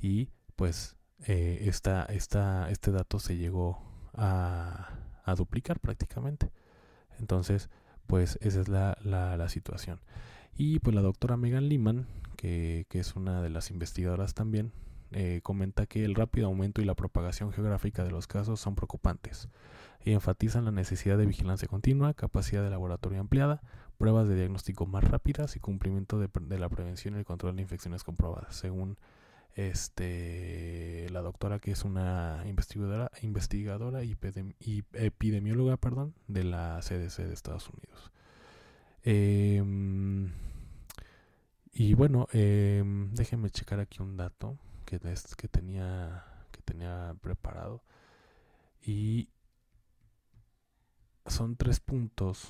y 0.00 0.30
pues 0.56 0.96
eh, 1.26 1.64
esta, 1.66 2.04
este 2.04 2.90
dato 2.90 3.18
se 3.18 3.36
llegó 3.36 3.82
a, 4.14 4.90
a, 5.24 5.34
duplicar 5.34 5.78
prácticamente. 5.80 6.50
Entonces, 7.18 7.70
pues 8.06 8.38
esa 8.40 8.60
es 8.60 8.68
la, 8.68 9.48
situación. 9.48 10.00
Y 10.60 10.80
pues 10.80 10.92
la 10.92 11.02
doctora 11.02 11.36
Megan 11.36 11.68
Lehman, 11.68 12.08
que, 12.36 12.84
es 12.90 13.14
una 13.14 13.40
de 13.42 13.48
las 13.48 13.70
investigadoras 13.70 14.34
también 14.34 14.72
eh, 15.12 15.38
comenta 15.44 15.86
que 15.86 16.04
el 16.04 16.16
rápido 16.16 16.48
aumento 16.48 16.82
y 16.82 16.84
la 16.84 16.96
propagación 16.96 17.52
geográfica 17.52 18.02
de 18.02 18.10
los 18.10 18.26
casos 18.26 18.58
son 18.58 18.74
preocupantes. 18.74 19.48
Y 20.04 20.10
enfatizan 20.10 20.64
la 20.64 20.72
necesidad 20.72 21.16
de 21.16 21.26
vigilancia 21.26 21.68
continua, 21.68 22.12
capacidad 22.12 22.64
de 22.64 22.70
laboratorio 22.70 23.20
ampliada, 23.20 23.62
pruebas 23.98 24.28
de 24.28 24.34
diagnóstico 24.34 24.84
más 24.84 25.04
rápidas 25.04 25.54
y 25.54 25.60
cumplimiento 25.60 26.18
de, 26.18 26.58
la 26.58 26.68
prevención 26.68 27.14
y 27.14 27.18
el 27.18 27.24
control 27.24 27.54
de 27.54 27.62
infecciones 27.62 28.02
comprobadas, 28.02 28.56
según 28.56 28.98
este 29.54 31.06
la 31.10 31.20
doctora 31.20 31.60
que 31.60 31.70
es 31.70 31.84
una 31.84 32.44
investigadora 32.46 33.10
investigadora 33.22 34.04
y 34.04 34.16
epidemióloga 34.92 35.76
perdón 35.76 36.14
de 36.28 36.44
la 36.44 36.78
CDC 36.80 37.24
de 37.24 37.34
Estados 37.34 37.68
Unidos 37.68 38.12
em, 39.04 40.32
y 41.72 41.94
bueno 41.94 42.26
eh, 42.32 42.82
déjenme 43.12 43.50
checar 43.50 43.80
aquí 43.80 44.02
un 44.02 44.16
dato 44.16 44.58
que, 44.84 44.98
que 44.98 45.48
tenía 45.48 46.24
que 46.50 46.62
tenía 46.62 47.14
preparado 47.20 47.82
y 48.82 49.28
son 51.26 51.56
tres 51.56 51.80
puntos 51.80 52.48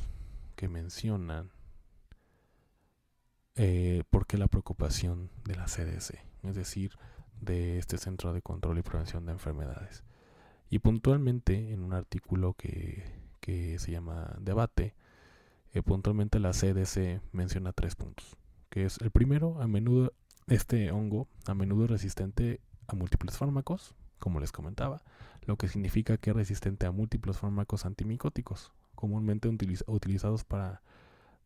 que 0.57 0.69
mencionan 0.69 1.51
eh, 3.61 4.05
por 4.11 4.27
qué 4.27 4.39
la 4.39 4.47
preocupación 4.47 5.31
de 5.45 5.57
la 5.57 5.65
CDC, 5.65 6.15
es 6.45 6.55
decir, 6.55 6.93
de 7.41 7.79
este 7.79 7.99
Centro 7.99 8.33
de 8.33 8.41
Control 8.41 8.79
y 8.79 8.83
Prevención 8.83 9.27
de 9.27 9.33
Enfermedades. 9.33 10.05
Y 10.71 10.79
puntualmente, 10.79 11.73
en 11.73 11.83
un 11.83 11.93
artículo 11.93 12.55
que, 12.55 13.05
que 13.41 13.81
se 13.81 13.91
llama 13.91 14.37
Debate, 14.41 14.95
eh, 15.73 15.83
puntualmente 15.83 16.39
la 16.39 16.53
CDC 16.53 17.21
menciona 17.33 17.73
tres 17.73 17.95
puntos, 17.95 18.37
que 18.71 18.85
es 18.85 18.99
el 19.01 19.11
primero, 19.11 19.61
a 19.61 19.67
menudo 19.67 20.13
este 20.47 20.91
hongo, 20.93 21.29
a 21.47 21.55
menudo 21.55 21.87
resistente 21.87 22.61
a 22.87 22.95
múltiples 22.95 23.37
fármacos, 23.37 23.95
como 24.19 24.41
les 24.41 24.51
comentaba, 24.51 25.03
lo 25.43 25.57
que 25.57 25.69
significa 25.69 26.17
que 26.17 26.31
es 26.31 26.37
resistente 26.37 26.87
a 26.87 26.91
múltiples 26.91 27.39
fármacos 27.39 27.85
antimicóticos, 27.85 28.73
comúnmente 28.95 29.49
utilizados 29.49 30.45
para, 30.45 30.83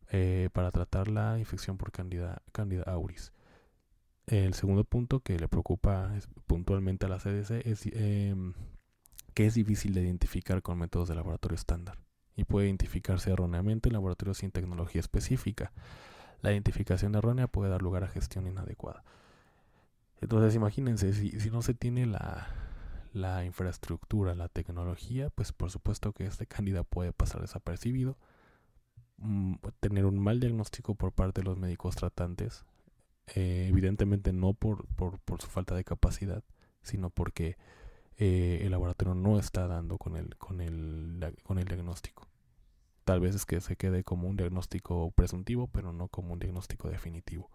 eh, 0.09 0.49
para 0.53 0.71
tratar 0.71 1.09
la 1.09 1.37
infección 1.37 1.77
por 1.77 1.91
Candida, 1.91 2.41
Candida 2.51 2.83
auris. 2.83 3.33
El 4.25 4.53
segundo 4.53 4.85
punto 4.85 5.19
que 5.19 5.37
le 5.37 5.49
preocupa 5.49 6.13
puntualmente 6.47 7.05
a 7.05 7.09
la 7.09 7.19
CDC 7.19 7.61
es 7.65 7.85
em, 7.91 8.53
que 9.33 9.45
es 9.45 9.53
difícil 9.55 9.93
de 9.93 10.01
identificar 10.01 10.61
con 10.61 10.79
métodos 10.79 11.09
de 11.09 11.15
laboratorio 11.15 11.55
estándar 11.55 11.97
y 12.35 12.45
puede 12.45 12.67
identificarse 12.67 13.31
erróneamente 13.31 13.89
en 13.89 13.93
laboratorios 13.93 14.39
sin 14.39 14.51
tecnología 14.51 14.99
específica. 14.99 15.71
La 16.41 16.51
identificación 16.51 17.15
errónea 17.15 17.47
puede 17.47 17.69
dar 17.69 17.81
lugar 17.81 18.03
a 18.03 18.07
gestión 18.07 18.47
inadecuada. 18.47 19.03
Entonces 20.21 20.55
imagínense, 20.55 21.13
si, 21.13 21.39
si 21.39 21.49
no 21.49 21.61
se 21.61 21.73
tiene 21.73 22.05
la, 22.05 22.47
la 23.13 23.45
infraestructura, 23.45 24.35
la 24.35 24.49
tecnología, 24.49 25.29
pues 25.29 25.51
por 25.51 25.69
supuesto 25.69 26.13
que 26.13 26.25
este 26.25 26.47
cándida 26.47 26.83
puede 26.83 27.13
pasar 27.13 27.41
desapercibido, 27.41 28.17
mm, 29.17 29.55
tener 29.79 30.05
un 30.05 30.19
mal 30.19 30.39
diagnóstico 30.39 30.95
por 30.95 31.11
parte 31.13 31.41
de 31.41 31.45
los 31.45 31.57
médicos 31.57 31.95
tratantes, 31.95 32.65
eh, 33.35 33.67
evidentemente 33.69 34.33
no 34.33 34.53
por, 34.53 34.87
por, 34.95 35.19
por, 35.19 35.41
su 35.41 35.47
falta 35.47 35.75
de 35.75 35.83
capacidad, 35.83 36.43
sino 36.81 37.09
porque 37.09 37.55
eh, 38.17 38.59
el 38.63 38.71
laboratorio 38.71 39.15
no 39.15 39.39
está 39.39 39.67
dando 39.67 39.97
con 39.97 40.15
el, 40.15 40.35
con, 40.37 40.61
el, 40.61 41.35
con 41.43 41.57
el 41.59 41.65
diagnóstico. 41.65 42.27
Tal 43.05 43.19
vez 43.19 43.35
es 43.35 43.45
que 43.45 43.59
se 43.59 43.75
quede 43.75 44.03
como 44.03 44.29
un 44.29 44.37
diagnóstico 44.37 45.11
presuntivo, 45.11 45.67
pero 45.67 45.91
no 45.91 46.07
como 46.07 46.33
un 46.33 46.39
diagnóstico 46.39 46.89
definitivo. 46.89 47.49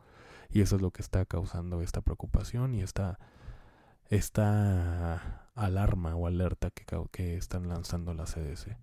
Y 0.51 0.61
eso 0.61 0.77
es 0.77 0.83
lo 0.83 0.91
que 0.91 1.03
está 1.03 1.25
causando 1.25 1.81
esta 1.81 2.01
preocupación 2.01 2.75
y 2.75 2.83
esta, 2.83 3.19
esta 4.09 5.49
alarma 5.55 6.15
o 6.17 6.27
alerta 6.27 6.71
que, 6.71 7.37
están 7.37 7.69
lanzando 7.69 8.15
la 8.15 8.25
CDC. 8.25 8.77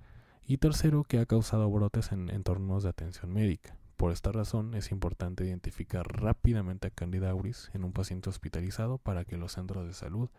Y 0.48 0.58
tercero, 0.58 1.04
que 1.04 1.20
ha 1.20 1.26
causado 1.26 1.70
brotes 1.70 2.12
en 2.12 2.30
entornos 2.30 2.84
de 2.84 2.90
atención 2.90 3.34
médica. 3.34 3.78
Por 3.98 4.12
esta 4.12 4.32
razón 4.32 4.76
es 4.76 4.92
importante 4.92 5.46
identificar 5.46 6.06
rápidamente 6.08 6.88
a 6.88 6.92
Candida 6.92 7.30
auris 7.30 7.72
en 7.74 7.84
un 7.84 7.94
paciente 7.94 8.30
hospitalizado 8.30 8.98
para 8.98 9.24
que 9.24 9.38
los 9.38 9.54
centros 9.54 9.88
de 9.88 9.94
salud 9.94 10.30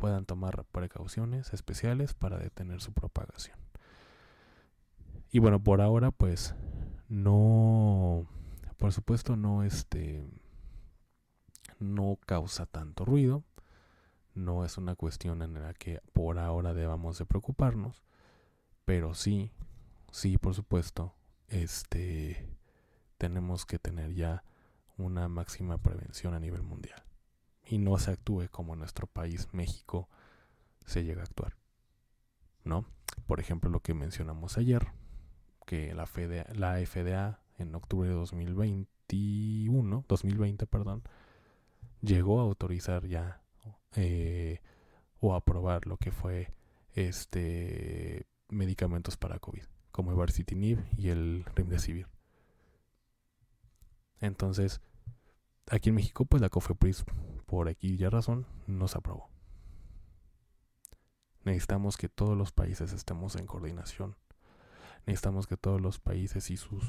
puedan 0.00 0.24
tomar 0.24 0.64
precauciones 0.72 1.52
especiales 1.52 2.14
para 2.14 2.38
detener 2.38 2.80
su 2.80 2.94
propagación. 2.94 3.58
Y 5.30 5.40
bueno, 5.40 5.62
por 5.62 5.82
ahora 5.82 6.10
pues 6.10 6.54
no 7.10 8.26
por 8.78 8.94
supuesto 8.94 9.36
no 9.36 9.62
este 9.62 10.26
no 11.78 12.18
causa 12.24 12.64
tanto 12.64 13.04
ruido 13.04 13.44
no 14.34 14.64
es 14.64 14.78
una 14.78 14.96
cuestión 14.96 15.42
en 15.42 15.52
la 15.52 15.74
que 15.74 16.00
por 16.14 16.38
ahora 16.38 16.72
debamos 16.72 17.18
de 17.18 17.26
preocuparnos, 17.26 18.02
pero 18.86 19.12
sí, 19.12 19.52
sí, 20.12 20.38
por 20.38 20.54
supuesto, 20.54 21.14
este 21.48 22.48
tenemos 23.18 23.66
que 23.66 23.78
tener 23.78 24.14
ya 24.14 24.44
una 24.96 25.28
máxima 25.28 25.76
prevención 25.76 26.32
a 26.32 26.40
nivel 26.40 26.62
mundial 26.62 27.02
y 27.70 27.78
no 27.78 27.96
se 27.98 28.10
actúe 28.10 28.48
como 28.50 28.72
en 28.72 28.80
nuestro 28.80 29.06
país 29.06 29.48
México 29.52 30.08
se 30.86 31.04
llega 31.04 31.22
a 31.22 31.24
actuar. 31.24 31.56
¿No? 32.64 32.84
Por 33.26 33.38
ejemplo, 33.38 33.70
lo 33.70 33.80
que 33.80 33.94
mencionamos 33.94 34.58
ayer, 34.58 34.88
que 35.66 35.94
la, 35.94 36.06
FDA, 36.06 36.52
la 36.54 36.84
FDA 36.84 37.40
en 37.58 37.72
octubre 37.76 38.08
de 38.08 38.14
2021, 38.14 40.04
2020, 40.08 40.66
perdón, 40.66 41.04
llegó 42.02 42.40
a 42.40 42.42
autorizar 42.42 43.06
ya 43.06 43.40
eh, 43.94 44.58
o 45.20 45.34
aprobar 45.34 45.86
lo 45.86 45.96
que 45.96 46.10
fue 46.10 46.52
este 46.94 48.26
medicamentos 48.48 49.16
para 49.16 49.38
COVID, 49.38 49.62
como 49.92 50.10
el 50.10 50.16
baricitinib 50.16 50.80
y 50.96 51.10
el 51.10 51.44
remdesivir. 51.54 52.08
Entonces, 54.20 54.80
aquí 55.70 55.90
en 55.90 55.94
México, 55.94 56.24
pues 56.24 56.42
la 56.42 56.48
COFEPRIS, 56.48 57.04
por 57.50 57.68
aquí 57.68 57.96
ya 57.96 58.10
razón, 58.10 58.46
nos 58.68 58.94
aprobó. 58.94 59.28
Necesitamos 61.42 61.96
que 61.96 62.08
todos 62.08 62.38
los 62.38 62.52
países 62.52 62.92
estemos 62.92 63.34
en 63.34 63.46
coordinación. 63.46 64.14
Necesitamos 65.04 65.48
que 65.48 65.56
todos 65.56 65.80
los 65.80 65.98
países 65.98 66.48
y 66.50 66.56
sus 66.56 66.84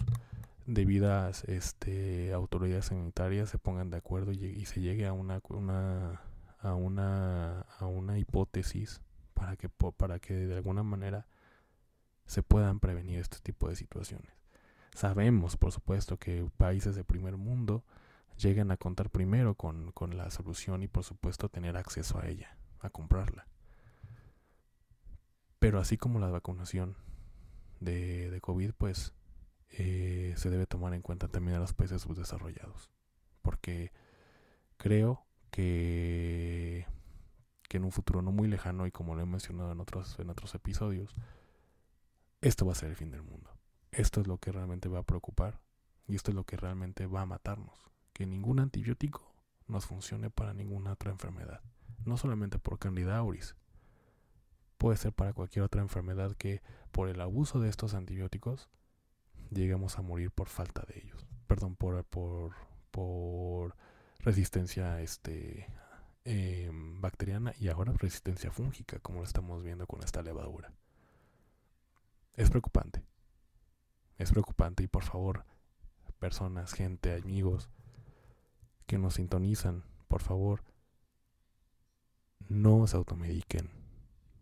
debidas 0.67 1.45
este, 1.45 2.32
autoridades 2.32 2.86
sanitarias 2.86 3.50
se 3.50 3.58
pongan 3.58 3.89
de 3.89 3.97
acuerdo 3.97 4.34
y, 4.34 4.45
y 4.45 4.65
se 4.67 4.82
llegue 4.82 5.08
a 5.08 5.13
una, 5.13 5.41
una 5.50 6.21
a 6.60 6.76
una, 6.76 7.62
a 7.80 7.88
una 7.88 8.19
hipótesis 8.19 9.02
para 9.34 9.56
que, 9.56 9.67
para 9.67 10.19
que 10.19 10.36
de 10.36 10.56
alguna 10.58 10.84
manera 10.84 11.26
se 12.28 12.43
puedan 12.43 12.80
prevenir 12.80 13.17
este 13.17 13.39
tipo 13.39 13.67
de 13.67 13.76
situaciones. 13.76 14.32
Sabemos, 14.93 15.58
por 15.58 15.71
supuesto, 15.71 16.17
que 16.17 16.47
países 16.58 16.95
de 16.95 17.04
primer 17.04 17.38
mundo 17.38 17.84
llegan 18.41 18.71
a 18.71 18.77
contar 18.77 19.10
primero 19.10 19.56
con, 19.56 19.91
con 19.91 20.17
la 20.17 20.30
solución 20.32 20.84
y, 20.84 20.88
por 20.88 21.04
supuesto, 21.04 21.49
tener 21.49 21.77
acceso 21.77 22.19
a 22.19 22.27
ella, 22.27 22.58
a 22.80 22.89
comprarla. 22.89 23.47
Pero 25.60 25.80
así 25.80 25.97
como 25.97 26.19
la 26.19 26.30
vacunación 26.30 26.97
de, 27.80 28.32
de 28.32 28.41
COVID, 28.41 28.71
pues 28.77 29.13
eh, 29.69 30.34
se 30.38 30.49
debe 30.49 30.65
tomar 30.65 30.93
en 30.93 31.01
cuenta 31.01 31.27
también 31.27 31.58
a 31.58 31.60
los 31.60 31.73
países 31.73 32.01
subdesarrollados. 32.01 32.89
Porque 33.41 33.91
creo 34.77 35.25
que, 35.51 36.88
que 37.69 37.77
en 37.77 37.84
un 37.84 37.91
futuro 37.91 38.21
no 38.21 38.32
muy 38.32 38.47
lejano, 38.47 38.88
y 38.88 38.91
como 38.91 39.15
lo 39.15 39.21
he 39.21 39.25
mencionado 39.25 39.71
en 39.71 39.80
otros, 39.80 40.17
en 40.19 40.30
otros 40.30 40.56
episodios, 40.56 41.13
esto 42.41 42.65
va 42.65 42.71
a 42.71 42.75
ser 42.75 42.89
el 42.89 42.95
fin 42.95 43.12
del 43.12 43.21
mundo. 43.21 43.51
Esto 43.91 44.21
es 44.21 44.27
lo 44.27 44.38
que 44.38 44.51
realmente 44.51 44.89
va 44.89 44.99
a 44.99 45.04
preocupar 45.04 45.60
y 46.08 46.15
esto 46.15 46.32
es 46.32 46.36
lo 46.36 46.45
que 46.45 46.58
realmente 46.58 47.06
va 47.08 47.21
a 47.21 47.25
matarnos. 47.25 47.90
Que 48.13 48.26
ningún 48.26 48.60
antibiótico 48.60 49.32
nos 49.67 49.86
funcione 49.86 50.30
para 50.30 50.54
ninguna 50.54 50.93
otra 50.93 51.12
enfermedad. 51.12 51.62
No 52.06 52.17
solamente 52.17 52.60
por 52.60 52.78
Candida 52.78 53.17
auris. 53.17 53.56
Puede 54.78 54.97
ser 54.97 55.13
para 55.13 55.34
cualquier 55.34 55.63
otra 55.63 55.82
enfermedad 55.82 56.36
que 56.36 56.62
por 56.91 57.08
el 57.08 57.21
abuso 57.21 57.60
de 57.60 57.69
estos 57.69 57.93
antibióticos 57.93 58.69
lleguemos 59.50 59.97
a 59.97 60.02
morir 60.02 60.32
por 60.32 60.50
falta 60.50 60.84
de 60.88 61.00
ellos. 61.00 61.26
Perdón, 61.47 61.76
por, 61.76 62.04
por, 62.06 62.56
por 62.89 63.76
resistencia 64.19 65.02
este, 65.02 65.67
em, 66.26 67.00
bacteriana 67.00 67.54
y 67.60 67.67
ahora 67.67 67.93
resistencia 67.93 68.52
fúngica, 68.52 69.00
como 69.00 69.19
lo 69.19 69.26
estamos 69.26 69.63
viendo 69.63 69.86
con 69.86 70.04
esta 70.04 70.21
levadura. 70.21 70.74
Es 72.36 72.50
preocupante. 72.50 73.04
Es 74.17 74.32
preocupante 74.32 74.84
y 74.84 74.88
por 74.88 75.04
favor, 75.04 75.45
personas, 76.19 76.74
gente, 76.74 77.15
amigos 77.15 77.69
que 78.91 78.97
nos 78.97 79.13
sintonizan, 79.13 79.86
por 80.10 80.21
favor, 80.21 80.65
no 82.49 82.86
se 82.88 82.97
automediquen. 82.97 83.69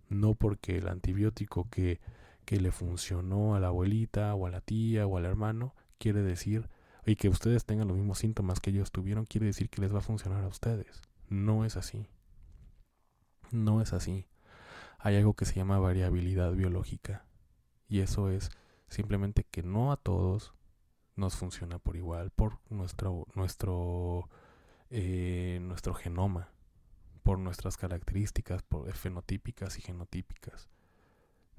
No 0.07 0.33
porque 0.33 0.75
el 0.77 0.87
antibiótico 0.87 1.69
que, 1.69 2.01
que 2.45 2.59
le 2.59 2.71
funcionó 2.71 3.53
a 3.53 3.59
la 3.59 3.67
abuelita 3.67 4.33
o 4.33 4.47
a 4.47 4.49
la 4.49 4.61
tía 4.61 5.05
o 5.05 5.17
al 5.17 5.25
hermano 5.25 5.75
quiere 5.99 6.23
decir 6.23 6.67
y 7.05 7.15
que 7.15 7.29
ustedes 7.29 7.65
tengan 7.65 7.89
los 7.89 7.97
mismos 7.97 8.17
síntomas 8.17 8.59
que 8.59 8.71
ellos 8.71 8.91
tuvieron, 8.91 9.25
quiere 9.25 9.45
decir 9.45 9.69
que 9.69 9.81
les 9.81 9.93
va 9.93 9.99
a 9.99 10.01
funcionar 10.01 10.43
a 10.43 10.47
ustedes. 10.47 11.03
No 11.27 11.63
es 11.63 11.77
así. 11.77 12.07
No 13.51 13.83
es 13.83 13.93
así. 13.93 14.25
Hay 14.97 15.15
algo 15.15 15.35
que 15.35 15.45
se 15.45 15.53
llama 15.53 15.77
variabilidad 15.77 16.53
biológica. 16.53 17.23
Y 17.87 17.99
eso 17.99 18.31
es 18.31 18.49
simplemente 18.87 19.43
que 19.43 19.61
no 19.61 19.91
a 19.91 19.97
todos 19.97 20.55
nos 21.19 21.35
funciona 21.35 21.79
por 21.79 21.95
igual, 21.95 22.31
por 22.31 22.59
nuestro, 22.69 23.27
nuestro, 23.35 24.29
eh, 24.89 25.59
nuestro 25.61 25.93
genoma, 25.93 26.49
por 27.23 27.37
nuestras 27.39 27.77
características 27.77 28.63
por 28.63 28.91
fenotípicas 28.93 29.77
y 29.77 29.81
genotípicas. 29.81 30.69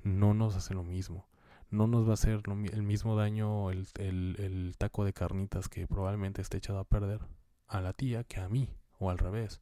No 0.03 0.35
nos 0.35 0.57
hace 0.57 0.75
lo 0.75 0.83
mismo. 0.83 1.29
No 1.70 1.87
nos 1.87 2.07
va 2.07 2.12
a 2.12 2.14
hacer 2.14 2.42
el 2.73 2.83
mismo 2.83 3.14
daño 3.14 3.70
el, 3.70 3.87
el 3.99 4.75
taco 4.77 5.05
de 5.05 5.12
carnitas 5.12 5.68
que 5.68 5.87
probablemente 5.87 6.42
esté 6.42 6.57
echado 6.57 6.81
a 6.81 6.85
perder 6.85 7.20
a 7.68 7.81
la 7.81 7.92
tía 7.92 8.25
que 8.25 8.40
a 8.40 8.49
mí, 8.49 8.68
o 8.99 9.11
al 9.11 9.18
revés. 9.18 9.61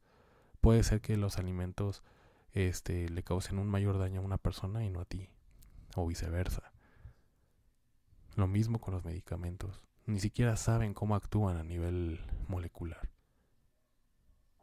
Puede 0.61 0.83
ser 0.83 1.01
que 1.01 1.17
los 1.17 1.37
alimentos 1.37 2.03
este, 2.51 3.09
le 3.09 3.23
causen 3.23 3.59
un 3.59 3.67
mayor 3.67 3.99
daño 3.99 4.21
a 4.21 4.23
una 4.23 4.37
persona 4.37 4.83
y 4.83 4.89
no 4.89 5.01
a 5.01 5.05
ti, 5.05 5.29
o 5.95 6.07
viceversa. 6.07 6.71
Lo 8.35 8.47
mismo 8.47 8.79
con 8.79 8.93
los 8.93 9.05
medicamentos. 9.05 9.83
Ni 10.09 10.19
siquiera 10.19 10.55
saben 10.55 10.95
cómo 10.95 11.13
actúan 11.13 11.57
a 11.57 11.63
nivel 11.63 12.19
molecular. 12.47 13.11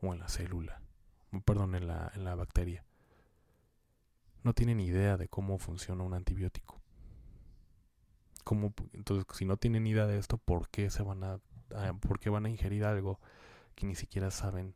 O 0.03 0.13
en 0.13 0.19
la 0.19 0.29
célula. 0.29 0.83
Perdón, 1.45 1.77
en 1.77 1.87
la, 1.87 2.11
en 2.17 2.25
la 2.25 2.35
bacteria. 2.35 2.85
No 4.43 4.55
tienen 4.55 4.81
idea 4.81 5.17
de 5.17 5.29
cómo 5.29 5.61
funciona 5.61 6.03
un 6.03 6.15
antibiótico. 6.15 6.81
¿Cómo, 8.43 8.75
entonces, 8.93 9.25
si 9.37 9.45
no 9.45 9.57
tienen 9.57 9.87
idea 9.87 10.09
de 10.09 10.19
esto, 10.19 10.37
¿por 10.37 10.69
qué 10.69 10.91
se 10.91 11.05
van 11.05 11.23
a, 11.23 11.39
por 12.01 12.19
qué 12.19 12.29
van 12.29 12.47
a 12.47 12.51
ingerir 12.51 12.85
algo 12.85 13.21
que 13.77 13.87
ni 13.87 13.95
siquiera 13.95 14.33
saben 14.33 14.75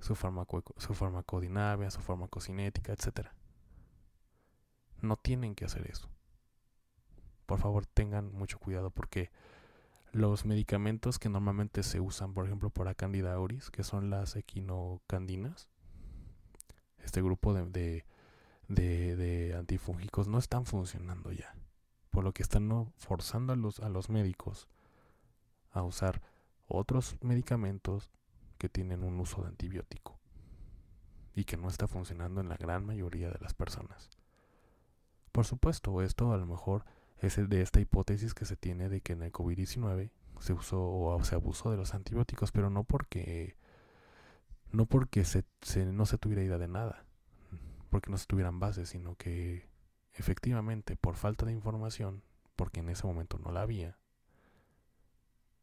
su, 0.00 0.14
farmaco, 0.14 0.64
su 0.78 0.94
farmacodinamia, 0.94 1.90
su 1.90 2.00
farmacocinética, 2.00 2.94
etcétera? 2.94 3.34
No 5.02 5.18
tienen 5.18 5.54
que 5.54 5.66
hacer 5.66 5.86
eso. 5.90 6.08
Por 7.44 7.58
favor, 7.58 7.84
tengan 7.84 8.32
mucho 8.32 8.58
cuidado 8.58 8.90
porque 8.90 9.30
los 10.12 10.44
medicamentos 10.44 11.18
que 11.18 11.30
normalmente 11.30 11.82
se 11.82 12.00
usan, 12.00 12.34
por 12.34 12.46
ejemplo, 12.46 12.70
para 12.70 12.94
Candida 12.94 13.32
auris, 13.32 13.70
que 13.70 13.82
son 13.82 14.10
las 14.10 14.36
equinocandinas, 14.36 15.68
este 16.98 17.22
grupo 17.22 17.54
de, 17.54 18.04
de, 18.68 19.16
de, 19.16 19.54
antifúngicos 19.56 20.28
no 20.28 20.38
están 20.38 20.66
funcionando 20.66 21.32
ya. 21.32 21.54
Por 22.10 22.24
lo 22.24 22.32
que 22.32 22.42
están 22.42 22.92
forzando 22.98 23.54
a 23.54 23.56
los, 23.56 23.80
a 23.80 23.88
los 23.88 24.10
médicos 24.10 24.68
a 25.70 25.82
usar 25.82 26.20
otros 26.68 27.16
medicamentos 27.22 28.10
que 28.58 28.68
tienen 28.68 29.02
un 29.02 29.18
uso 29.18 29.42
de 29.42 29.48
antibiótico 29.48 30.18
y 31.34 31.44
que 31.44 31.56
no 31.56 31.68
está 31.68 31.88
funcionando 31.88 32.42
en 32.42 32.50
la 32.50 32.56
gran 32.56 32.84
mayoría 32.84 33.30
de 33.30 33.38
las 33.40 33.54
personas. 33.54 34.10
Por 35.32 35.46
supuesto, 35.46 36.02
esto 36.02 36.32
a 36.32 36.36
lo 36.36 36.44
mejor 36.44 36.84
es 37.22 37.48
de 37.48 37.62
esta 37.62 37.80
hipótesis 37.80 38.34
que 38.34 38.44
se 38.44 38.56
tiene 38.56 38.88
de 38.88 39.00
que 39.00 39.12
en 39.12 39.22
el 39.22 39.32
COVID-19 39.32 40.10
se 40.40 40.52
usó 40.52 40.82
o 40.82 41.22
se 41.24 41.36
abusó 41.36 41.70
de 41.70 41.76
los 41.76 41.94
antibióticos, 41.94 42.50
pero 42.50 42.68
no 42.68 42.84
porque 42.84 43.56
no 44.72 44.86
porque 44.86 45.24
se, 45.24 45.44
no 45.92 46.06
se 46.06 46.18
tuviera 46.18 46.42
idea 46.42 46.58
de 46.58 46.66
nada, 46.66 47.04
porque 47.90 48.10
no 48.10 48.18
se 48.18 48.26
tuvieran 48.26 48.58
bases, 48.58 48.88
sino 48.88 49.14
que 49.16 49.68
efectivamente 50.14 50.96
por 50.96 51.16
falta 51.16 51.46
de 51.46 51.52
información, 51.52 52.22
porque 52.56 52.80
en 52.80 52.88
ese 52.88 53.06
momento 53.06 53.38
no 53.38 53.52
la 53.52 53.62
había, 53.62 53.98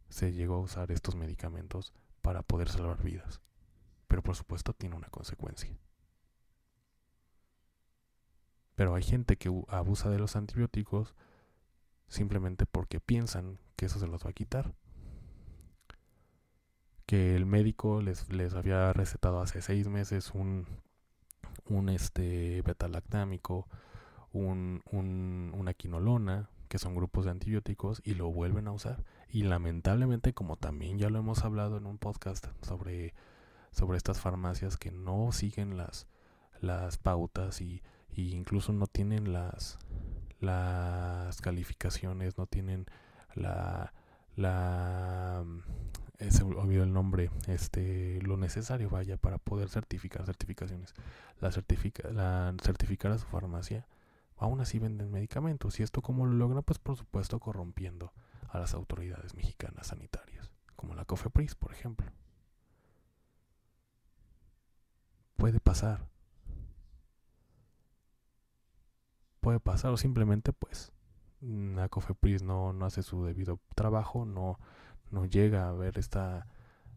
se 0.10 0.32
llegó 0.32 0.56
a 0.56 0.60
usar 0.60 0.92
estos 0.92 1.16
medicamentos 1.16 1.94
para 2.22 2.42
poder 2.44 2.70
salvar 2.70 3.02
vidas. 3.04 3.42
Pero 4.08 4.24
por 4.24 4.36
supuesto 4.36 4.74
tiene 4.74 4.96
una 4.96 5.10
consecuencia. 5.10 5.78
Pero 8.76 8.96
hay 8.96 9.04
gente 9.04 9.38
que 9.38 9.52
abusa 9.68 10.10
de 10.10 10.20
los 10.20 10.36
antibióticos 10.36 11.14
simplemente 12.10 12.66
porque 12.66 13.00
piensan 13.00 13.60
que 13.76 13.86
eso 13.86 14.00
se 14.00 14.08
los 14.08 14.26
va 14.26 14.32
a 14.32 14.34
quitar. 14.34 14.74
Que 17.06 17.36
el 17.36 17.46
médico 17.46 18.02
les, 18.02 18.30
les 18.30 18.54
había 18.54 18.92
recetado 18.94 19.42
hace 19.42 19.62
seis 19.62 19.88
meses 19.88 20.32
un, 20.34 20.68
un 21.66 21.90
este 21.90 22.62
betalactámico, 22.64 23.68
un, 24.32 24.82
un, 24.92 25.54
una 25.56 25.74
quinolona, 25.74 26.50
que 26.68 26.78
son 26.78 26.94
grupos 26.94 27.26
de 27.26 27.32
antibióticos, 27.32 28.02
y 28.04 28.14
lo 28.14 28.32
vuelven 28.32 28.68
a 28.68 28.72
usar. 28.72 29.04
Y 29.30 29.44
lamentablemente, 29.44 30.34
como 30.34 30.56
también 30.56 31.00
ya 31.00 31.10
lo 31.10 31.20
hemos 31.20 31.44
hablado 31.44 31.78
en 31.78 31.86
un 31.88 31.98
podcast 31.98 32.48
sobre, 32.62 33.16
sobre 33.72 33.98
estas 33.98 34.20
farmacias 34.20 34.78
que 34.78 34.92
no 34.92 35.32
siguen 35.32 35.78
las, 35.78 36.08
las 36.62 36.98
pautas 36.98 37.62
y, 37.62 37.82
y 38.12 38.36
incluso 38.36 38.72
no 38.72 38.86
tienen 38.86 39.34
las, 39.34 39.80
las 40.40 41.42
calificaciones, 41.42 42.38
no 42.38 42.48
tienen 42.48 42.86
la, 43.36 43.94
la 44.36 45.44
eh, 46.20 46.32
se 46.32 46.44
olvidó 46.44 46.84
el 46.84 46.92
nombre, 46.92 47.32
este, 47.48 48.22
lo 48.22 48.36
necesario, 48.36 48.90
vaya, 48.90 49.16
para 49.16 49.38
poder 49.38 49.70
certificar 49.70 50.26
certificaciones. 50.26 50.94
La, 51.40 51.52
certifica, 51.52 52.10
la 52.10 52.54
certificar 52.62 53.14
a 53.14 53.18
su 53.18 53.26
farmacia, 53.26 53.88
aún 54.36 54.60
así 54.60 54.80
venden 54.80 55.12
medicamentos. 55.12 55.80
¿Y 55.80 55.84
esto 55.84 56.02
cómo 56.02 56.26
lo 56.26 56.34
logran? 56.34 56.64
Pues 56.64 56.78
por 56.78 56.98
supuesto 56.98 57.40
corrompiendo 57.40 58.12
a 58.50 58.60
las 58.60 58.74
autoridades 58.74 59.34
mexicanas 59.34 59.88
sanitarias, 59.88 60.52
como 60.76 60.94
la 60.94 61.06
COFEPRIS, 61.06 61.56
por 61.56 61.72
ejemplo. 61.72 62.12
Puede 65.38 65.62
pasar. 65.62 66.06
Puede 69.40 69.60
pasar 69.60 69.92
o 69.92 69.98
simplemente 69.98 70.54
pues 70.54 70.92
la 71.42 71.90
COFEPRIS 71.90 72.44
no, 72.44 72.74
no 72.74 72.86
hace 72.86 73.04
su 73.04 73.26
debido 73.26 73.60
trabajo, 73.76 74.26
no, 74.26 74.60
no 75.12 75.26
llega 75.26 75.70
a 75.70 75.74
ver 75.74 75.98
esta, 75.98 76.48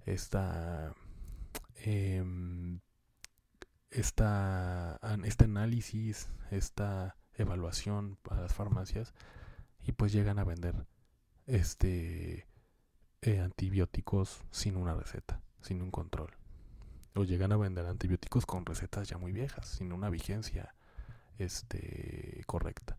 esta, 0.04 0.94
eh, 1.76 2.24
esta, 3.90 4.98
este 5.24 5.44
análisis, 5.44 6.30
esta 6.50 7.16
evaluación 7.34 8.18
para 8.22 8.42
las 8.42 8.54
farmacias 8.54 9.14
y 9.86 9.92
pues 9.92 10.12
llegan 10.12 10.38
a 10.38 10.44
vender 10.44 10.86
este 11.46 12.46
eh, 13.20 13.40
antibióticos 13.40 14.42
sin 14.50 14.76
una 14.76 14.94
receta, 14.94 15.40
sin 15.60 15.82
un 15.82 15.90
control. 15.90 16.30
O 17.14 17.24
llegan 17.24 17.52
a 17.52 17.56
vender 17.56 17.84
antibióticos 17.86 18.46
con 18.46 18.64
recetas 18.64 19.08
ya 19.08 19.18
muy 19.18 19.32
viejas, 19.32 19.68
sin 19.68 19.92
una 19.92 20.08
vigencia 20.08 20.74
este, 21.38 22.42
correcta. 22.46 22.98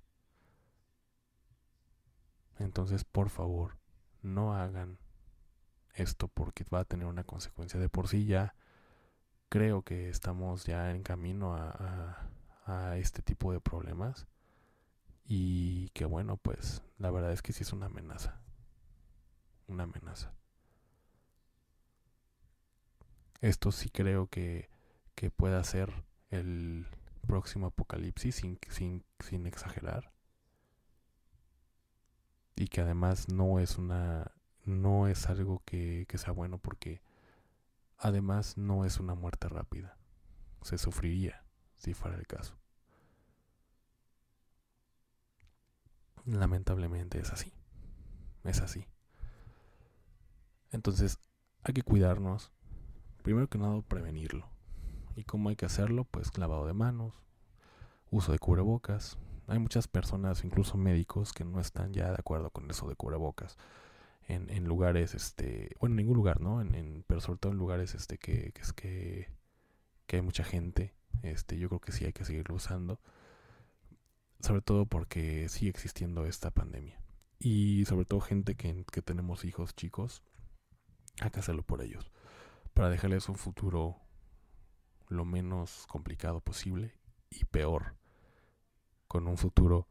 Entonces, 2.60 3.04
por 3.04 3.30
favor, 3.30 3.78
no 4.22 4.56
hagan 4.56 5.00
esto 5.96 6.28
porque 6.28 6.65
va 6.74 6.82
a 6.82 6.86
tener 6.86 7.08
una 7.08 7.24
consecuencia 7.24 7.80
de 7.80 7.89
por 7.89 8.08
sí 8.08 8.26
ya. 8.26 8.56
Creo 9.50 9.84
que 9.84 10.10
estamos 10.10 10.65
ya 10.65 10.91
en 10.91 11.04
camino 11.04 11.56
a, 11.56 12.30
a, 12.65 12.98
este 12.98 13.22
tipo 13.22 13.52
de 13.52 13.60
problemas. 13.60 14.28
Y 15.26 15.89
que 15.89 16.06
bueno, 16.06 16.38
pues 16.38 16.84
la 16.98 17.12
verdad 17.12 17.32
es 17.32 17.41
que 17.41 17.54
sí 17.54 17.63
es 17.63 17.74
una 17.74 17.88
amenaza. 17.88 18.41
Una 19.67 19.84
amenaza. 19.84 20.34
Esto 23.41 23.72
sí 23.72 23.89
creo 23.89 24.28
que, 24.28 24.69
que 25.15 25.30
pueda 25.30 25.63
ser 25.63 25.91
el, 26.30 26.88
próximo 27.28 27.68
apocalipsis 27.68 28.36
sin, 28.36 28.60
sin, 28.70 29.48
exagerar. 29.48 30.12
Y 32.56 32.68
que 32.68 32.82
además 32.82 33.30
no 33.30 33.60
es 33.60 33.78
una. 33.78 34.32
no 34.66 35.08
es 35.08 35.28
algo 35.28 35.62
que, 35.66 36.06
que 36.08 36.18
sea 36.18 36.32
bueno 36.32 36.58
porque 36.60 37.02
además 37.98 38.58
no 38.58 38.86
es 38.86 39.00
una 39.00 39.16
muerte 39.16 39.50
rápida. 39.50 39.98
Se 40.62 40.78
sufriría 40.78 41.44
si 41.76 41.94
fuera 41.94 42.16
el 42.18 42.28
caso. 42.28 42.58
Lamentablemente 46.26 47.20
es 47.20 47.32
así. 47.32 47.52
Es 48.44 48.62
así. 48.62 48.88
Entonces 50.72 51.20
hay 51.64 51.74
que 51.74 51.84
cuidarnos. 51.84 52.52
Primero 53.24 53.50
que 53.50 53.58
nada, 53.58 53.82
prevenirlo. 53.82 54.53
¿Y 55.15 55.23
cómo 55.23 55.49
hay 55.49 55.56
que 55.56 55.65
hacerlo? 55.65 56.06
Pues 56.06 56.38
lavado 56.38 56.65
de 56.65 56.73
manos, 56.73 57.21
uso 58.10 58.32
de 58.32 58.39
cubrebocas. 58.39 59.17
Hay 59.47 59.60
muchas 59.60 59.88
personas, 59.88 60.43
incluso 60.43 60.78
médicos, 60.78 61.34
que 61.34 61.43
no 61.43 61.60
están 61.60 61.93
ya 61.93 62.10
de 62.10 62.17
acuerdo 62.17 62.49
con 62.49 62.69
eso 62.69 62.88
de 62.88 62.95
cubrebocas. 62.95 63.58
En, 64.28 64.49
en 64.49 64.65
lugares, 64.65 65.13
este, 65.15 65.76
bueno, 65.80 65.93
en 65.93 65.97
ningún 65.97 66.15
lugar, 66.15 66.39
¿no? 66.41 66.62
En, 66.62 66.73
en, 66.76 67.04
pero 67.08 67.19
sobre 67.21 67.39
todo 67.39 67.52
en 67.52 67.58
lugares 67.58 67.93
este, 67.93 68.17
que, 68.17 68.52
que, 68.54 68.62
es 68.62 68.73
que, 68.73 69.30
que 70.08 70.15
hay 70.15 70.21
mucha 70.21 70.43
gente. 70.43 70.95
Este, 71.21 71.58
yo 71.58 71.67
creo 71.67 71.82
que 71.82 71.91
sí 71.91 72.06
hay 72.06 72.13
que 72.13 72.26
seguirlo 72.26 72.56
usando. 72.56 72.99
Sobre 74.39 74.62
todo 74.62 74.86
porque 74.86 75.47
sigue 75.49 75.69
existiendo 75.69 76.26
esta 76.26 76.52
pandemia. 76.52 76.99
Y 77.38 77.86
sobre 77.86 78.06
todo 78.06 78.21
gente 78.21 78.56
que, 78.56 78.86
que 78.91 79.02
tenemos 79.02 79.43
hijos 79.45 79.76
chicos, 79.76 80.23
hay 81.19 81.30
que 81.30 81.39
hacerlo 81.39 81.63
por 81.63 81.82
ellos. 81.82 82.10
Para 82.73 82.89
dejarles 82.89 83.28
un 83.30 83.36
futuro 83.36 84.03
lo 85.08 85.26
menos 85.26 85.86
complicado 85.88 86.42
posible 86.42 86.98
y 87.30 87.46
peor, 87.46 87.96
con 89.08 89.28
un 89.28 89.38
futuro 89.38 89.88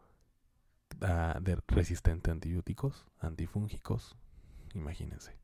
uh, 1.00 1.40
de 1.40 1.56
resistente 1.68 2.30
a 2.30 2.34
antibióticos, 2.34 3.06
antifúngicos, 3.18 4.16
imagínense. 4.74 5.36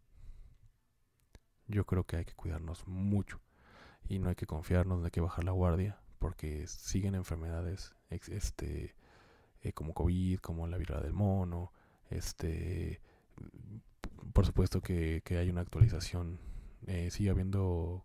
Yo 1.66 1.84
creo 1.84 2.04
que 2.04 2.16
hay 2.16 2.24
que 2.24 2.34
cuidarnos 2.34 2.86
mucho 2.86 3.40
y 4.08 4.18
no 4.18 4.30
hay 4.30 4.34
que 4.34 4.46
confiarnos, 4.46 4.98
no 4.98 5.04
hay 5.04 5.10
que 5.10 5.20
bajar 5.20 5.44
la 5.44 5.52
guardia, 5.52 6.00
porque 6.18 6.66
siguen 6.66 7.14
enfermedades 7.14 7.94
este, 8.10 8.94
eh, 9.60 9.72
como 9.72 9.92
COVID, 9.92 10.38
como 10.40 10.66
la 10.66 10.78
viruela 10.78 11.02
del 11.02 11.12
mono, 11.12 11.72
este, 12.10 13.00
por 14.32 14.46
supuesto 14.46 14.80
que, 14.80 15.22
que 15.24 15.36
hay 15.36 15.50
una 15.50 15.60
actualización, 15.60 16.38
eh, 16.86 17.10
sigue 17.10 17.30
habiendo 17.30 18.04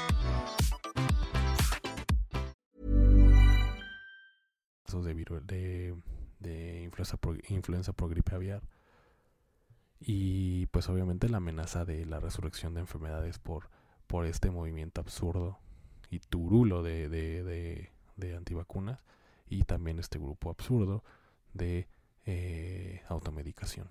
De, 4.99 5.13
de, 5.13 5.95
de 6.39 6.83
influenza, 6.83 7.17
por, 7.17 7.39
influenza 7.49 7.93
por 7.93 8.09
gripe 8.09 8.35
aviar. 8.35 8.61
Y 9.99 10.65
pues 10.67 10.89
obviamente 10.89 11.29
la 11.29 11.37
amenaza 11.37 11.85
de 11.85 12.05
la 12.05 12.19
resurrección 12.19 12.73
de 12.73 12.81
enfermedades 12.81 13.39
por, 13.39 13.69
por 14.07 14.25
este 14.25 14.49
movimiento 14.49 14.99
absurdo 14.99 15.59
y 16.09 16.19
turulo 16.19 16.83
de, 16.83 17.07
de, 17.07 17.89
de, 18.17 18.35
antivacunas 18.35 19.05
y 19.47 19.63
también 19.63 19.99
este 19.99 20.19
grupo 20.19 20.49
absurdo 20.49 21.03
de 21.53 21.87
eh, 22.25 23.03
automedicación. 23.07 23.87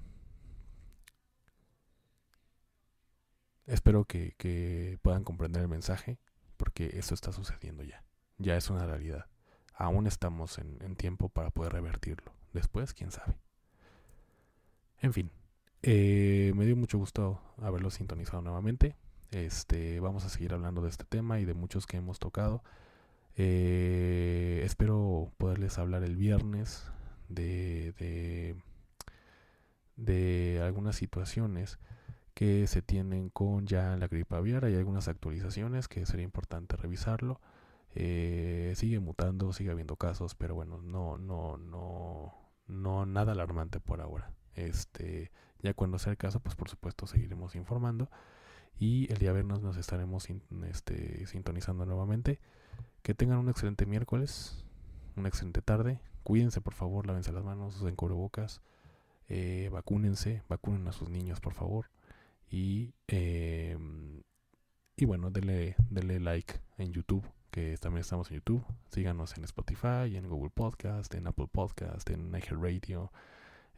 Espero 3.66 4.04
que, 4.04 4.34
que 4.36 4.98
puedan 5.02 5.22
comprender 5.22 5.62
el 5.62 5.68
mensaje 5.68 6.18
porque 6.56 6.98
eso 6.98 7.14
está 7.14 7.32
sucediendo 7.32 7.84
ya. 7.84 8.02
Ya 8.38 8.56
es 8.56 8.68
una 8.68 8.84
realidad 8.84 9.26
aún 9.80 10.06
estamos 10.06 10.58
en, 10.58 10.94
tiempo 10.96 11.30
para 11.30 11.50
poder 11.50 11.72
revertirlo. 11.72 12.32
Después, 12.52 12.92
quién 12.92 13.10
sabe. 13.10 13.38
En 15.00 15.14
fin, 15.14 15.30
eh, 15.82 16.52
me 16.54 16.66
dio 16.66 16.76
mucho 16.76 16.98
gusto 16.98 17.40
haberlo 17.56 17.90
sintonizado 17.90 18.42
nuevamente. 18.42 18.94
Este, 19.30 19.98
vamos 20.00 20.26
a 20.26 20.28
seguir 20.28 20.52
hablando 20.52 20.82
de 20.82 20.90
este 20.90 21.04
tema 21.04 21.40
y 21.40 21.46
de 21.46 21.54
muchos 21.54 21.86
que 21.86 21.96
hemos 21.96 22.18
tocado. 22.18 22.62
Eh, 23.36 24.60
espero 24.64 25.32
poderles 25.38 25.78
hablar 25.78 26.04
el 26.04 26.14
viernes 26.14 26.84
de, 27.30 27.92
de, 27.92 28.56
de 29.96 30.60
algunas 30.62 30.96
situaciones 30.96 31.78
que 32.34 32.66
se 32.66 32.82
tienen 32.82 33.30
con 33.30 33.66
ya 33.66 33.96
la 33.96 34.08
gripe 34.08 34.36
aviar. 34.36 34.66
Hay 34.66 34.76
algunas 34.76 35.08
actualizaciones 35.08 35.88
que 35.88 36.04
sería 36.04 36.24
importante 36.24 36.76
revisarlo. 36.76 37.40
Eh, 37.94 38.72
sigue 38.76 39.00
mutando, 39.00 39.52
sigue 39.52 39.70
habiendo 39.70 39.96
casos, 39.96 40.34
pero 40.34 40.54
bueno, 40.54 40.80
no, 40.82 41.18
no, 41.18 41.56
no, 41.56 42.34
no 42.66 43.06
nada 43.06 43.32
alarmante 43.32 43.80
por 43.80 44.00
ahora. 44.00 44.32
Este, 44.54 45.30
ya 45.60 45.74
cuando 45.74 45.98
sea 45.98 46.12
el 46.12 46.18
caso, 46.18 46.40
pues 46.40 46.54
por 46.54 46.68
supuesto 46.68 47.06
seguiremos 47.06 47.54
informando. 47.54 48.10
Y 48.78 49.12
el 49.12 49.18
día 49.18 49.32
viernes 49.32 49.60
nos 49.60 49.76
estaremos 49.76 50.28
este, 50.68 51.26
sintonizando 51.26 51.84
nuevamente. 51.84 52.40
Que 53.02 53.14
tengan 53.14 53.38
un 53.38 53.48
excelente 53.48 53.86
miércoles, 53.86 54.64
una 55.16 55.28
excelente 55.28 55.62
tarde. 55.62 56.00
Cuídense 56.22 56.60
por 56.60 56.74
favor, 56.74 57.06
lávense 57.06 57.32
las 57.32 57.44
manos, 57.44 57.80
usen 57.80 57.96
cubrebocas, 57.96 58.60
eh, 59.28 59.68
vacúnense, 59.72 60.42
vacunen 60.48 60.86
a 60.88 60.92
sus 60.92 61.08
niños 61.10 61.40
por 61.40 61.54
favor. 61.54 61.90
Y, 62.50 62.94
eh, 63.08 63.76
y 64.96 65.04
bueno, 65.04 65.30
denle, 65.30 65.76
denle 65.90 66.20
like 66.20 66.60
en 66.78 66.92
YouTube 66.92 67.24
que 67.50 67.76
también 67.78 68.02
estamos 68.02 68.30
en 68.30 68.36
YouTube. 68.36 68.64
Síganos 68.90 69.36
en 69.36 69.44
Spotify, 69.44 70.16
en 70.16 70.28
Google 70.28 70.50
Podcast, 70.50 71.14
en 71.14 71.26
Apple 71.26 71.48
Podcast, 71.50 72.08
en 72.10 72.32
Radio 72.32 73.10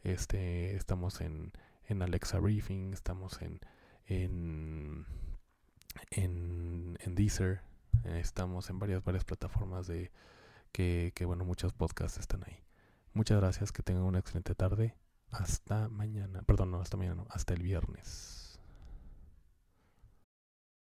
Este, 0.03 0.75
estamos 0.75 1.21
en, 1.21 1.51
en 1.87 2.01
Alexa 2.01 2.39
Briefing, 2.39 2.93
estamos 2.93 3.41
en 3.41 3.59
en, 4.05 5.05
en, 6.11 6.97
en 6.99 7.15
Deezer, 7.15 7.61
estamos 8.05 8.69
en 8.69 8.79
varias 8.79 9.03
varias 9.03 9.23
plataformas 9.23 9.87
de 9.87 10.11
que, 10.71 11.11
que 11.15 11.25
bueno, 11.25 11.45
muchos 11.45 11.73
podcasts 11.73 12.19
están 12.19 12.43
ahí. 12.45 12.63
Muchas 13.13 13.39
gracias, 13.39 13.71
que 13.71 13.83
tengan 13.83 14.03
una 14.03 14.19
excelente 14.19 14.55
tarde. 14.55 14.95
Hasta 15.29 15.87
mañana, 15.89 16.41
perdón, 16.43 16.71
no, 16.71 16.81
hasta 16.81 16.97
mañana, 16.97 17.15
no, 17.15 17.27
hasta 17.29 17.53
el 17.53 17.61
viernes. 17.61 18.42